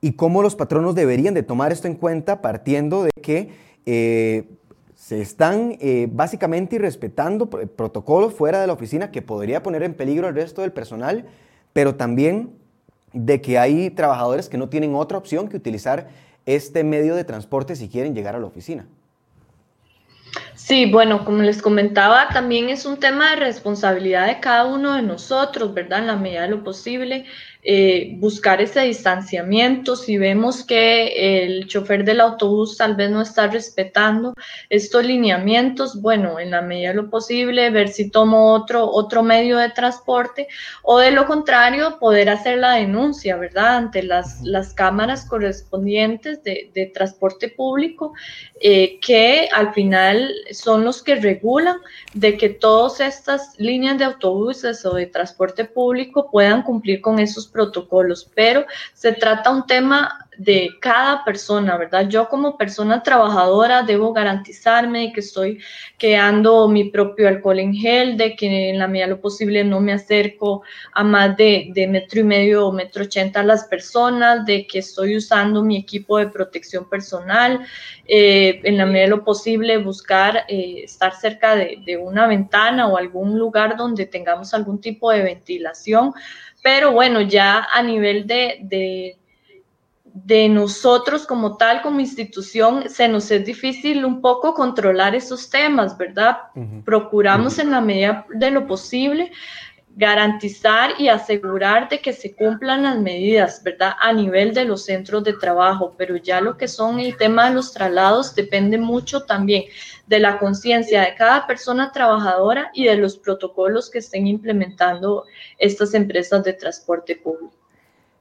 y 0.00 0.12
cómo 0.12 0.42
los 0.42 0.56
patronos 0.56 0.94
deberían 0.94 1.34
de 1.34 1.42
tomar 1.42 1.72
esto 1.72 1.86
en 1.86 1.94
cuenta 1.94 2.42
partiendo 2.42 3.04
de 3.04 3.10
que 3.22 3.50
eh, 3.86 4.48
se 5.06 5.20
están 5.20 5.78
eh, 5.80 6.08
básicamente 6.10 6.74
irrespetando 6.74 7.48
protocolos 7.48 8.34
fuera 8.34 8.60
de 8.60 8.66
la 8.66 8.72
oficina 8.72 9.12
que 9.12 9.22
podría 9.22 9.62
poner 9.62 9.84
en 9.84 9.94
peligro 9.94 10.26
al 10.26 10.34
resto 10.34 10.62
del 10.62 10.72
personal, 10.72 11.26
pero 11.72 11.94
también 11.94 12.50
de 13.12 13.40
que 13.40 13.56
hay 13.56 13.90
trabajadores 13.90 14.48
que 14.48 14.58
no 14.58 14.68
tienen 14.68 14.96
otra 14.96 15.16
opción 15.16 15.48
que 15.48 15.58
utilizar 15.58 16.08
este 16.44 16.82
medio 16.82 17.14
de 17.14 17.22
transporte 17.22 17.76
si 17.76 17.88
quieren 17.88 18.16
llegar 18.16 18.34
a 18.34 18.40
la 18.40 18.46
oficina. 18.46 18.88
Sí, 20.56 20.90
bueno, 20.90 21.24
como 21.24 21.38
les 21.42 21.62
comentaba, 21.62 22.26
también 22.30 22.68
es 22.68 22.84
un 22.84 22.98
tema 22.98 23.30
de 23.30 23.36
responsabilidad 23.36 24.26
de 24.26 24.40
cada 24.40 24.66
uno 24.66 24.94
de 24.94 25.02
nosotros, 25.02 25.72
¿verdad? 25.72 26.00
En 26.00 26.08
la 26.08 26.16
medida 26.16 26.42
de 26.42 26.48
lo 26.48 26.64
posible, 26.64 27.26
eh, 27.68 28.14
buscar 28.18 28.60
ese 28.60 28.82
distanciamiento. 28.82 29.96
Si 29.96 30.18
vemos 30.18 30.62
que 30.62 31.44
el 31.44 31.66
chofer 31.66 32.04
del 32.04 32.20
autobús 32.20 32.76
tal 32.76 32.94
vez 32.94 33.10
no 33.10 33.20
está 33.20 33.48
respetando 33.48 34.34
estos 34.70 35.04
lineamientos, 35.04 36.00
bueno, 36.00 36.38
en 36.38 36.52
la 36.52 36.62
medida 36.62 36.90
de 36.90 36.94
lo 36.94 37.10
posible, 37.10 37.70
ver 37.70 37.88
si 37.88 38.08
tomo 38.08 38.52
otro, 38.52 38.88
otro 38.88 39.24
medio 39.24 39.58
de 39.58 39.70
transporte 39.70 40.46
o 40.84 41.00
de 41.00 41.10
lo 41.10 41.26
contrario, 41.26 41.98
poder 41.98 42.30
hacer 42.30 42.58
la 42.58 42.74
denuncia, 42.74 43.36
¿verdad? 43.36 43.78
Ante 43.78 44.04
las, 44.04 44.40
las 44.42 44.72
cámaras 44.72 45.24
correspondientes 45.24 46.44
de, 46.44 46.70
de 46.72 46.86
transporte 46.86 47.48
público, 47.48 48.12
eh, 48.60 49.00
que 49.00 49.48
al 49.52 49.74
final 49.74 50.32
son 50.52 50.84
los 50.84 51.02
que 51.02 51.16
regulan 51.16 51.78
de 52.14 52.36
que 52.36 52.48
todas 52.48 53.00
estas 53.00 53.58
líneas 53.58 53.98
de 53.98 54.04
autobuses 54.04 54.86
o 54.86 54.94
de 54.94 55.06
transporte 55.06 55.64
público 55.64 56.30
puedan 56.30 56.62
cumplir 56.62 57.00
con 57.00 57.18
esos 57.18 57.48
protocolos, 57.56 58.30
pero 58.34 58.66
se 58.92 59.12
trata 59.12 59.50
un 59.50 59.66
tema 59.66 60.26
de 60.38 60.68
cada 60.80 61.24
persona, 61.24 61.78
¿verdad? 61.78 62.08
Yo 62.08 62.28
como 62.28 62.58
persona 62.58 63.02
trabajadora 63.02 63.82
debo 63.82 64.12
garantizarme 64.12 65.00
de 65.00 65.12
que 65.12 65.20
estoy 65.20 65.60
creando 65.98 66.68
mi 66.68 66.90
propio 66.90 67.28
alcohol 67.28 67.58
en 67.58 67.74
gel, 67.74 68.16
de 68.18 68.36
que 68.36 68.70
en 68.70 68.78
la 68.78 68.86
medida 68.86 69.06
de 69.06 69.12
lo 69.12 69.20
posible 69.20 69.64
no 69.64 69.80
me 69.80 69.94
acerco 69.94 70.62
a 70.92 71.02
más 71.02 71.36
de, 71.36 71.72
metro 71.88 72.20
y 72.20 72.24
medio 72.24 72.66
o 72.66 72.72
metro 72.72 73.04
ochenta 73.04 73.40
a 73.40 73.44
las 73.44 73.64
personas, 73.64 74.44
de 74.44 74.66
que 74.66 74.80
estoy 74.80 75.16
usando 75.16 75.62
mi 75.62 75.78
equipo 75.78 76.18
de 76.18 76.28
protección 76.28 76.88
personal, 76.88 77.60
eh, 78.06 78.60
en 78.64 78.76
la 78.76 78.84
medida 78.84 79.02
de 79.02 79.08
lo 79.08 79.24
posible 79.24 79.78
buscar 79.78 80.44
eh, 80.48 80.82
estar 80.84 81.14
cerca 81.14 81.56
de, 81.56 81.78
de 81.84 81.96
una 81.96 82.26
ventana 82.26 82.88
o 82.88 82.98
algún 82.98 83.38
lugar 83.38 83.76
donde 83.76 84.04
tengamos 84.04 84.52
algún 84.52 84.80
tipo 84.80 85.10
de 85.10 85.22
ventilación 85.22 86.12
pero 86.66 86.90
bueno, 86.90 87.20
ya 87.20 87.68
a 87.72 87.80
nivel 87.80 88.26
de, 88.26 89.16
de 90.02 90.48
nosotros 90.48 91.24
como 91.24 91.56
tal, 91.56 91.80
como 91.80 92.00
institución, 92.00 92.90
se 92.90 93.06
nos 93.06 93.30
es 93.30 93.44
difícil 93.44 94.04
un 94.04 94.20
poco 94.20 94.52
controlar 94.52 95.14
esos 95.14 95.48
temas, 95.48 95.96
¿verdad? 95.96 96.38
Procuramos 96.84 97.60
en 97.60 97.70
la 97.70 97.80
medida 97.80 98.26
de 98.30 98.50
lo 98.50 98.66
posible 98.66 99.30
garantizar 99.94 100.90
y 100.98 101.06
asegurar 101.06 101.88
de 101.88 102.00
que 102.00 102.12
se 102.12 102.34
cumplan 102.34 102.82
las 102.82 102.98
medidas, 102.98 103.62
¿verdad? 103.62 103.92
A 104.00 104.12
nivel 104.12 104.52
de 104.52 104.64
los 104.64 104.86
centros 104.86 105.22
de 105.22 105.34
trabajo, 105.34 105.94
pero 105.96 106.16
ya 106.16 106.40
lo 106.40 106.56
que 106.56 106.66
son 106.66 106.98
el 106.98 107.16
tema 107.16 107.48
de 107.48 107.54
los 107.54 107.72
traslados 107.72 108.34
depende 108.34 108.76
mucho 108.76 109.22
también 109.22 109.62
de 110.06 110.20
la 110.20 110.38
conciencia 110.38 111.02
de 111.02 111.14
cada 111.14 111.46
persona 111.46 111.92
trabajadora 111.92 112.70
y 112.74 112.84
de 112.84 112.96
los 112.96 113.16
protocolos 113.16 113.90
que 113.90 113.98
estén 113.98 114.26
implementando 114.26 115.24
estas 115.58 115.94
empresas 115.94 116.44
de 116.44 116.52
transporte 116.52 117.16
público. 117.16 117.52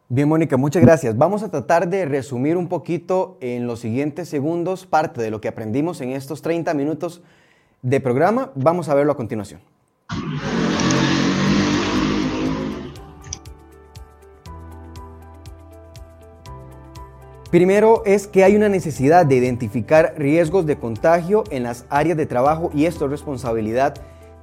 Bien, 0.07 0.27
Mónica, 0.27 0.55
muchas 0.55 0.83
gracias. 0.83 1.17
Vamos 1.17 1.41
a 1.41 1.49
tratar 1.49 1.89
de 1.89 2.05
resumir 2.05 2.57
un 2.57 2.69
poquito 2.69 3.37
en 3.41 3.65
los 3.65 3.79
siguientes 3.79 4.29
segundos 4.29 4.85
parte 4.85 5.21
de 5.21 5.31
lo 5.31 5.41
que 5.41 5.47
aprendimos 5.47 5.99
en 6.01 6.11
estos 6.11 6.43
30 6.43 6.73
minutos 6.75 7.21
de 7.81 7.99
programa. 7.99 8.51
Vamos 8.55 8.87
a 8.89 8.93
verlo 8.93 9.13
a 9.13 9.17
continuación. 9.17 9.61
Primero 17.51 18.01
es 18.05 18.27
que 18.27 18.43
hay 18.43 18.55
una 18.55 18.69
necesidad 18.69 19.25
de 19.25 19.35
identificar 19.35 20.15
riesgos 20.17 20.65
de 20.65 20.77
contagio 20.77 21.43
en 21.51 21.63
las 21.63 21.85
áreas 21.89 22.17
de 22.17 22.25
trabajo 22.25 22.71
y 22.73 22.85
esto 22.85 23.05
es 23.05 23.11
responsabilidad 23.11 23.93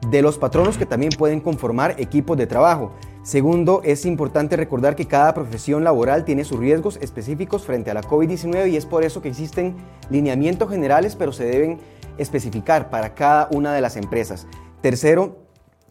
de 0.09 0.23
los 0.23 0.39
patronos 0.39 0.79
que 0.79 0.87
también 0.87 1.13
pueden 1.19 1.41
conformar 1.41 1.97
equipos 1.99 2.37
de 2.37 2.47
trabajo. 2.47 2.93
Segundo, 3.25 3.83
es 3.85 4.07
importante 4.07 4.57
recordar 4.57 4.95
que 4.95 5.07
cada 5.07 5.35
profesión 5.35 5.85
laboral 5.85 6.25
tiene 6.25 6.45
sus 6.45 6.61
riesgos 6.61 6.99
específicos 7.03 7.65
frente 7.65 7.91
a 7.91 7.95
la 7.95 8.03
COVID-19 8.03 8.71
y 8.71 8.77
es 8.77 8.87
por 8.87 9.05
eso 9.05 9.21
que 9.21 9.29
existen 9.29 9.77
lineamientos 10.09 10.71
generales, 10.71 11.17
pero 11.17 11.33
se 11.33 11.45
deben 11.45 11.79
especificar 12.19 12.89
para 12.89 13.15
cada 13.15 13.49
una 13.53 13.75
de 13.75 13.81
las 13.81 13.97
empresas. 13.97 14.47
Tercero, 14.81 15.39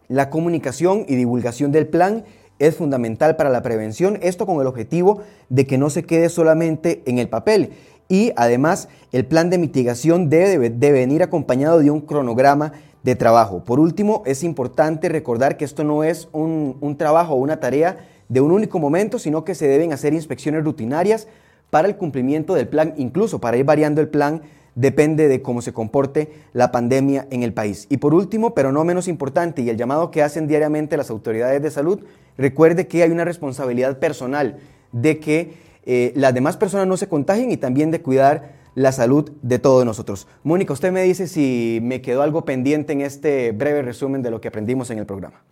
la 0.08 0.30
comunicación 0.30 1.04
y 1.08 1.16
divulgación 1.16 1.72
del 1.72 1.88
plan 1.88 2.24
es 2.62 2.76
fundamental 2.76 3.34
para 3.34 3.50
la 3.50 3.62
prevención, 3.62 4.18
esto 4.22 4.46
con 4.46 4.60
el 4.60 4.68
objetivo 4.68 5.22
de 5.48 5.66
que 5.66 5.78
no 5.78 5.90
se 5.90 6.04
quede 6.04 6.28
solamente 6.28 7.02
en 7.06 7.18
el 7.18 7.28
papel. 7.28 7.70
Y 8.08 8.32
además, 8.36 8.88
el 9.10 9.26
plan 9.26 9.50
de 9.50 9.58
mitigación 9.58 10.28
debe, 10.28 10.68
venir 10.70 11.22
acompañado 11.22 11.80
de 11.80 11.90
un 11.90 12.02
cronograma 12.02 12.72
de 13.02 13.16
trabajo. 13.16 13.64
Por 13.64 13.80
último, 13.80 14.22
es 14.26 14.44
importante 14.44 15.08
recordar 15.08 15.56
que 15.56 15.64
esto 15.64 15.82
no 15.82 16.04
es 16.04 16.28
un, 16.32 16.76
un 16.80 16.96
trabajo 16.96 17.34
o 17.34 17.38
una 17.38 17.58
tarea 17.58 17.96
de 18.28 18.40
un 18.40 18.52
único 18.52 18.78
momento, 18.78 19.18
sino 19.18 19.44
que 19.44 19.56
se 19.56 19.66
deben 19.66 19.92
hacer 19.92 20.14
inspecciones 20.14 20.62
rutinarias 20.62 21.26
para 21.70 21.88
el 21.88 21.96
cumplimiento 21.96 22.54
del 22.54 22.68
plan, 22.68 22.94
incluso 22.96 23.40
para 23.40 23.56
ir 23.56 23.64
variando 23.64 24.00
el 24.00 24.08
plan 24.08 24.42
depende 24.74 25.28
de 25.28 25.42
cómo 25.42 25.62
se 25.62 25.72
comporte 25.72 26.32
la 26.52 26.72
pandemia 26.72 27.26
en 27.30 27.42
el 27.42 27.52
país. 27.52 27.86
Y 27.90 27.98
por 27.98 28.14
último, 28.14 28.54
pero 28.54 28.72
no 28.72 28.84
menos 28.84 29.08
importante, 29.08 29.62
y 29.62 29.70
el 29.70 29.76
llamado 29.76 30.10
que 30.10 30.22
hacen 30.22 30.46
diariamente 30.46 30.96
las 30.96 31.10
autoridades 31.10 31.62
de 31.62 31.70
salud, 31.70 32.00
recuerde 32.38 32.86
que 32.86 33.02
hay 33.02 33.10
una 33.10 33.24
responsabilidad 33.24 33.98
personal 33.98 34.58
de 34.92 35.18
que 35.18 35.54
eh, 35.84 36.12
las 36.14 36.32
demás 36.34 36.56
personas 36.56 36.86
no 36.86 36.96
se 36.96 37.08
contagien 37.08 37.50
y 37.50 37.56
también 37.56 37.90
de 37.90 38.02
cuidar 38.02 38.62
la 38.74 38.92
salud 38.92 39.32
de 39.42 39.58
todos 39.58 39.84
nosotros. 39.84 40.26
Mónica, 40.42 40.72
usted 40.72 40.92
me 40.92 41.02
dice 41.02 41.26
si 41.26 41.80
me 41.82 42.00
quedó 42.00 42.22
algo 42.22 42.44
pendiente 42.44 42.92
en 42.92 43.02
este 43.02 43.52
breve 43.52 43.82
resumen 43.82 44.22
de 44.22 44.30
lo 44.30 44.40
que 44.40 44.48
aprendimos 44.48 44.90
en 44.90 44.98
el 44.98 45.06
programa. 45.06 45.42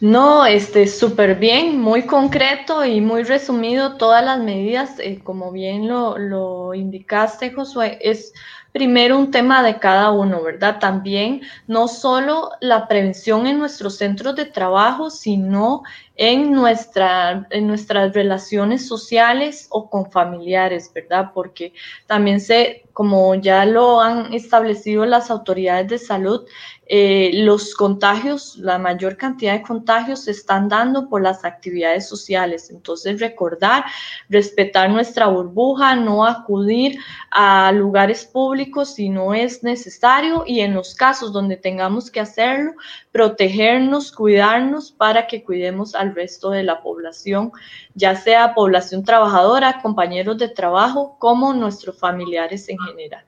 No, 0.00 0.46
este, 0.46 0.86
súper 0.86 1.36
bien, 1.40 1.80
muy 1.80 2.06
concreto 2.06 2.84
y 2.84 3.00
muy 3.00 3.24
resumido 3.24 3.96
todas 3.96 4.24
las 4.24 4.38
medidas, 4.38 4.98
eh, 5.00 5.20
como 5.24 5.50
bien 5.50 5.88
lo, 5.88 6.16
lo 6.18 6.72
indicaste, 6.72 7.50
Josué, 7.52 7.98
es 8.00 8.32
primero 8.72 9.18
un 9.18 9.30
tema 9.32 9.62
de 9.62 9.78
cada 9.80 10.12
uno, 10.12 10.42
¿verdad? 10.42 10.78
También 10.78 11.40
no 11.66 11.88
solo 11.88 12.50
la 12.60 12.86
prevención 12.86 13.48
en 13.48 13.58
nuestros 13.58 13.96
centros 13.96 14.36
de 14.36 14.44
trabajo, 14.44 15.10
sino 15.10 15.82
en, 16.14 16.52
nuestra, 16.52 17.46
en 17.50 17.66
nuestras 17.66 18.12
relaciones 18.12 18.86
sociales 18.86 19.66
o 19.70 19.88
con 19.90 20.10
familiares, 20.10 20.92
¿verdad? 20.94 21.30
Porque 21.34 21.72
también 22.06 22.40
se, 22.40 22.84
como 22.92 23.34
ya 23.36 23.64
lo 23.64 24.00
han 24.00 24.32
establecido 24.34 25.06
las 25.06 25.30
autoridades 25.30 25.88
de 25.88 25.98
salud, 25.98 26.46
eh, 26.90 27.30
los 27.34 27.74
contagios, 27.74 28.56
la 28.56 28.78
mayor 28.78 29.18
cantidad 29.18 29.52
de 29.52 29.62
contagios 29.62 30.24
se 30.24 30.30
están 30.30 30.70
dando 30.70 31.08
por 31.10 31.20
las 31.20 31.44
actividades 31.44 32.08
sociales. 32.08 32.70
Entonces, 32.70 33.20
recordar, 33.20 33.84
respetar 34.30 34.88
nuestra 34.88 35.26
burbuja, 35.26 35.94
no 35.96 36.24
acudir 36.24 36.98
a 37.30 37.70
lugares 37.72 38.24
públicos 38.24 38.94
si 38.94 39.10
no 39.10 39.34
es 39.34 39.62
necesario 39.62 40.44
y 40.46 40.60
en 40.60 40.72
los 40.74 40.94
casos 40.94 41.30
donde 41.30 41.58
tengamos 41.58 42.10
que 42.10 42.20
hacerlo, 42.20 42.72
protegernos, 43.12 44.10
cuidarnos 44.10 44.90
para 44.90 45.26
que 45.26 45.44
cuidemos 45.44 45.94
al 45.94 46.14
resto 46.14 46.48
de 46.50 46.62
la 46.62 46.80
población, 46.80 47.52
ya 47.94 48.16
sea 48.16 48.54
población 48.54 49.04
trabajadora, 49.04 49.82
compañeros 49.82 50.38
de 50.38 50.48
trabajo, 50.48 51.16
como 51.18 51.52
nuestros 51.52 51.98
familiares 51.98 52.66
en 52.70 52.78
general. 52.78 53.27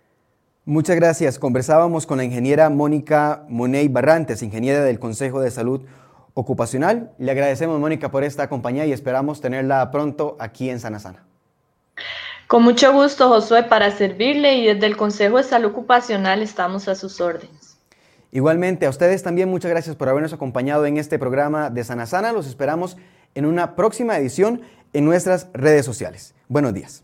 Muchas 0.71 0.95
gracias. 0.95 1.41
Conversábamos 1.41 2.07
con 2.07 2.19
la 2.19 2.23
ingeniera 2.23 2.71
Mónica 2.71 3.45
Money 3.49 3.89
Barrantes, 3.89 4.41
ingeniera 4.41 4.85
del 4.85 5.01
Consejo 5.01 5.41
de 5.41 5.51
Salud 5.51 5.81
Ocupacional. 6.35 7.11
Le 7.19 7.33
agradecemos, 7.33 7.81
Mónica, 7.81 8.13
por 8.13 8.23
esta 8.23 8.49
compañía 8.49 8.87
y 8.87 8.93
esperamos 8.93 9.41
tenerla 9.41 9.91
pronto 9.91 10.37
aquí 10.39 10.71
en 10.71 10.79
Sana 10.79 11.01
Sana. 11.01 11.25
Con 12.47 12.63
mucho 12.63 12.93
gusto, 12.93 13.29
Josué, 13.29 13.65
para 13.65 13.91
servirle 13.91 14.59
y 14.59 14.67
desde 14.73 14.87
el 14.87 14.97
Consejo 14.97 15.39
de 15.39 15.43
Salud 15.43 15.71
Ocupacional 15.71 16.41
estamos 16.41 16.87
a 16.87 16.95
sus 16.95 17.21
órdenes. 17.21 17.77
Igualmente, 18.31 18.87
a 18.87 18.91
ustedes 18.91 19.25
también 19.25 19.49
muchas 19.49 19.73
gracias 19.73 19.97
por 19.97 20.09
habernos 20.09 20.33
acompañado 20.33 20.87
en 20.87 20.99
este 20.99 21.19
programa 21.19 21.69
de 21.69 21.83
Sana 21.83 22.07
Sana. 22.07 22.31
Los 22.31 22.47
esperamos 22.47 22.97
en 23.35 23.45
una 23.45 23.75
próxima 23.75 24.17
edición 24.17 24.61
en 24.93 25.05
nuestras 25.05 25.49
redes 25.53 25.85
sociales. 25.85 26.33
Buenos 26.47 26.73
días. 26.75 27.03